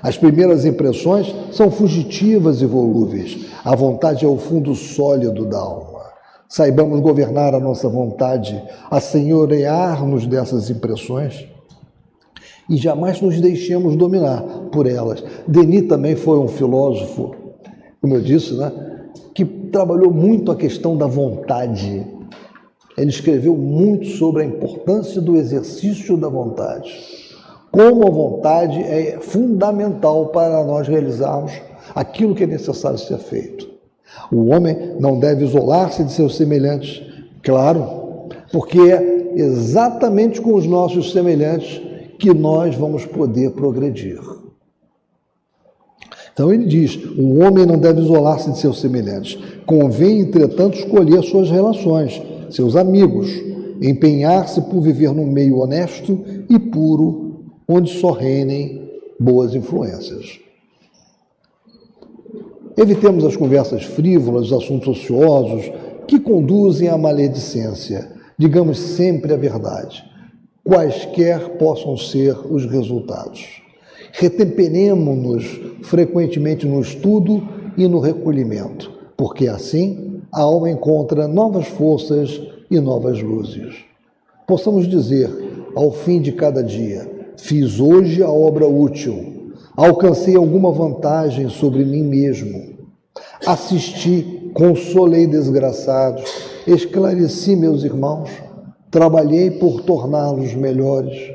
As 0.01 0.17
primeiras 0.17 0.65
impressões 0.65 1.33
são 1.51 1.71
fugitivas 1.71 2.61
e 2.61 2.65
volúveis. 2.65 3.45
A 3.63 3.75
vontade 3.75 4.25
é 4.25 4.27
o 4.27 4.37
fundo 4.37 4.75
sólido 4.75 5.45
da 5.45 5.59
alma. 5.59 5.99
Saibamos 6.47 6.99
governar 7.01 7.53
a 7.53 7.59
nossa 7.59 7.87
vontade, 7.87 8.61
a 8.89 8.99
senhorear-nos 8.99 10.25
dessas 10.25 10.69
impressões 10.69 11.47
e 12.69 12.77
jamais 12.77 13.19
nos 13.19 13.41
deixemos 13.41 13.95
dominar 13.95 14.41
por 14.71 14.85
elas. 14.85 15.23
Denis 15.47 15.87
também 15.87 16.15
foi 16.15 16.37
um 16.37 16.47
filósofo, 16.47 17.35
como 17.99 18.15
eu 18.15 18.21
disse, 18.21 18.53
né, 18.53 18.71
que 19.33 19.43
trabalhou 19.43 20.13
muito 20.13 20.51
a 20.51 20.55
questão 20.55 20.95
da 20.95 21.07
vontade. 21.07 22.05
Ele 22.95 23.09
escreveu 23.09 23.55
muito 23.55 24.07
sobre 24.07 24.43
a 24.43 24.45
importância 24.45 25.21
do 25.21 25.35
exercício 25.35 26.15
da 26.15 26.29
vontade. 26.29 27.28
Como 27.72 28.07
a 28.07 28.09
vontade 28.09 28.82
é 28.82 29.20
fundamental 29.22 30.28
para 30.28 30.63
nós 30.63 30.88
realizarmos 30.88 31.51
aquilo 31.93 32.36
que 32.36 32.43
é 32.43 32.47
necessário 32.47 32.97
ser 32.97 33.17
feito. 33.17 33.70
O 34.32 34.47
homem 34.47 34.95
não 34.99 35.20
deve 35.20 35.45
isolar-se 35.45 36.03
de 36.03 36.11
seus 36.11 36.36
semelhantes, 36.36 37.01
claro, 37.43 38.28
porque 38.51 38.80
é 38.80 39.34
exatamente 39.36 40.41
com 40.41 40.55
os 40.55 40.65
nossos 40.65 41.11
semelhantes 41.11 41.82
que 42.17 42.34
nós 42.34 42.76
vamos 42.76 43.05
poder 43.05 43.51
progredir. 43.51 44.20
Então 46.34 46.53
ele 46.53 46.65
diz: 46.65 46.95
o 47.17 47.39
homem 47.39 47.65
não 47.65 47.78
deve 47.78 48.01
isolar-se 48.01 48.51
de 48.51 48.57
seus 48.59 48.80
semelhantes. 48.80 49.38
Convém, 49.65 50.22
entretanto, 50.22 50.78
escolher 50.78 51.22
suas 51.24 51.49
relações, 51.49 52.22
seus 52.49 52.76
amigos, 52.76 53.30
empenhar-se 53.82 54.61
por 54.61 54.82
viver 54.82 55.11
num 55.13 55.28
meio 55.28 55.59
honesto 55.59 56.20
e 56.49 56.57
puro, 56.57 57.28
onde 57.70 57.91
só 57.91 58.11
reinem 58.11 58.89
boas 59.20 59.53
influências. 59.53 60.39
Evitemos 62.76 63.24
as 63.24 63.38
conversas 63.38 63.84
frívolas, 63.84 64.47
os 64.47 64.63
assuntos 64.63 64.88
ociosos 64.88 65.72
que 66.07 66.20
conduzem 66.20 66.89
à 66.89 66.97
maledicência. 66.97 68.11
Digamos 68.38 68.80
sempre 68.80 69.34
a 69.34 69.38
verdade 69.38 70.09
quaisquer 70.70 71.57
possam 71.57 71.97
ser 71.97 72.38
os 72.47 72.63
resultados. 72.65 73.61
Retemperemos-nos 74.13 75.59
frequentemente 75.82 76.67
no 76.67 76.80
estudo 76.80 77.47
e 77.76 77.88
no 77.88 77.99
recolhimento, 77.99 78.91
porque 79.17 79.47
assim 79.47 80.22
a 80.32 80.41
alma 80.41 80.70
encontra 80.70 81.28
novas 81.28 81.67
forças 81.67 82.39
e 82.70 82.80
novas 82.80 83.20
luzes. 83.22 83.78
Possamos 84.45 84.88
dizer, 84.88 85.30
ao 85.76 85.91
fim 85.91 86.22
de 86.22 86.34
cada 86.34 86.63
dia, 86.63 87.18
fiz 87.41 87.79
hoje 87.79 88.21
a 88.21 88.29
obra 88.29 88.67
útil, 88.67 89.53
alcancei 89.75 90.35
alguma 90.35 90.71
vantagem 90.71 91.49
sobre 91.49 91.83
mim 91.83 92.03
mesmo, 92.03 92.77
assisti, 93.45 94.51
consolei 94.53 95.25
desgraçados, 95.27 96.23
esclareci 96.67 97.55
meus 97.55 97.83
irmãos, 97.83 98.29
trabalhei 98.91 99.51
por 99.51 99.81
torná-los 99.81 100.53
melhores, 100.53 101.33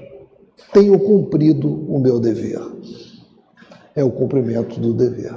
tenho 0.73 0.99
cumprido 0.99 1.69
o 1.69 1.99
meu 1.99 2.19
dever. 2.19 2.61
É 3.97 4.03
o 4.03 4.11
cumprimento 4.11 4.81
do 4.81 4.93
dever. 4.93 5.35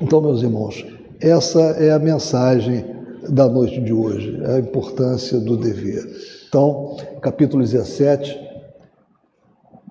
Então, 0.00 0.20
meus 0.20 0.42
irmãos, 0.42 0.84
essa 1.20 1.60
é 1.60 1.92
a 1.92 1.98
mensagem 1.98 2.84
da 3.28 3.48
noite 3.48 3.80
de 3.80 3.92
hoje, 3.92 4.42
a 4.44 4.58
importância 4.58 5.38
do 5.38 5.56
dever. 5.56 6.04
Então, 6.50 6.96
capítulo 7.22 7.62
17, 7.62 8.36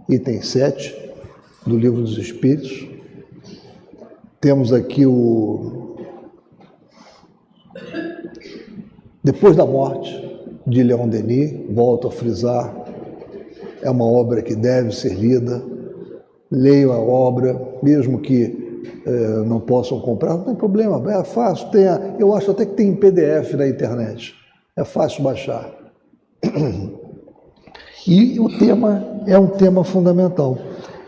item 0.10 0.42
7 0.42 1.14
do 1.66 1.78
Livro 1.78 2.02
dos 2.02 2.18
Espíritos. 2.18 2.86
Temos 4.42 4.74
aqui 4.74 5.06
o. 5.06 5.96
Depois 9.24 9.56
da 9.56 9.66
morte 9.66 10.12
de 10.68 10.84
Leon 10.84 11.08
Denis, 11.08 11.74
volto 11.74 12.10
a 12.10 12.12
frisar, 12.12 12.76
é 13.82 13.90
uma 13.90 14.04
obra 14.04 14.42
que 14.42 14.54
deve 14.54 14.94
ser 14.94 15.14
lida. 15.14 15.64
Leiam 16.52 16.92
a 16.92 17.00
obra, 17.00 17.58
mesmo 17.82 18.20
que 18.20 18.82
é, 19.06 19.12
não 19.46 19.62
possam 19.62 20.02
comprar, 20.02 20.36
não 20.36 20.44
tem 20.44 20.56
problema, 20.56 21.02
é 21.10 21.24
fácil. 21.24 21.70
Tem 21.70 21.88
a, 21.88 22.16
eu 22.20 22.36
acho 22.36 22.52
até 22.52 22.66
que 22.66 22.74
tem 22.74 22.90
em 22.90 22.96
PDF 22.98 23.54
na 23.54 23.66
internet. 23.66 24.36
É 24.76 24.84
fácil 24.84 25.24
baixar. 25.24 25.79
E 28.08 28.40
o 28.40 28.58
tema 28.58 29.22
é 29.28 29.38
um 29.38 29.48
tema 29.48 29.84
fundamental. 29.84 30.58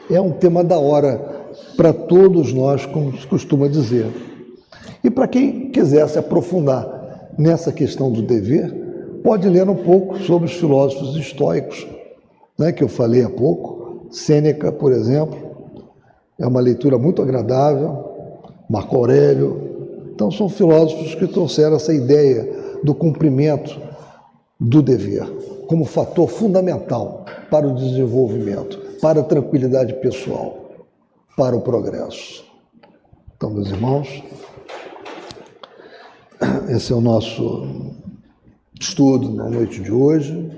É 0.10 0.20
um 0.20 0.32
tema 0.32 0.64
da 0.64 0.78
hora 0.78 1.18
para 1.76 1.94
todos 1.94 2.54
nós, 2.54 2.86
como 2.86 3.18
se 3.18 3.26
costuma 3.26 3.68
dizer. 3.68 4.08
E 5.04 5.10
para 5.10 5.28
quem 5.28 5.72
quiser 5.72 6.08
se 6.08 6.20
aprofundar 6.20 7.32
nessa 7.38 7.72
questão 7.72 8.12
do 8.12 8.22
dever, 8.22 8.72
pode 9.24 9.48
ler 9.48 9.68
um 9.68 9.76
pouco 9.76 10.20
sobre 10.20 10.46
os 10.46 10.54
filósofos 10.54 11.16
estoicos, 11.16 11.88
né, 12.58 12.72
que 12.72 12.84
eu 12.84 12.88
falei 12.88 13.24
há 13.24 13.30
pouco. 13.30 14.08
Sêneca, 14.12 14.72
por 14.72 14.92
exemplo, 14.92 15.38
é 16.38 16.46
uma 16.46 16.60
leitura 16.60 16.98
muito 16.98 17.22
agradável. 17.22 18.12
Marco 18.70 18.96
Aurélio. 18.96 20.12
Então, 20.14 20.32
são 20.32 20.48
filósofos 20.48 21.16
que 21.16 21.28
trouxeram 21.28 21.76
essa 21.76 21.94
ideia 21.94 22.80
do 22.84 22.94
cumprimento 22.94 23.78
do 24.64 24.80
dever 24.80 25.26
como 25.66 25.86
fator 25.86 26.30
fundamental 26.30 27.26
para 27.50 27.68
o 27.68 27.74
desenvolvimento, 27.74 28.78
para 29.02 29.22
a 29.22 29.24
tranquilidade 29.24 29.96
pessoal, 29.96 30.86
para 31.36 31.56
o 31.56 31.62
progresso. 31.62 32.46
Então, 33.36 33.50
meus 33.50 33.70
irmãos, 33.70 34.24
esse 36.70 36.94
é 36.94 36.96
o 36.96 37.02
nosso 37.02 37.96
estudo 38.80 39.34
na 39.34 39.50
noite 39.50 39.82
de 39.82 39.92
hoje. 39.92 40.52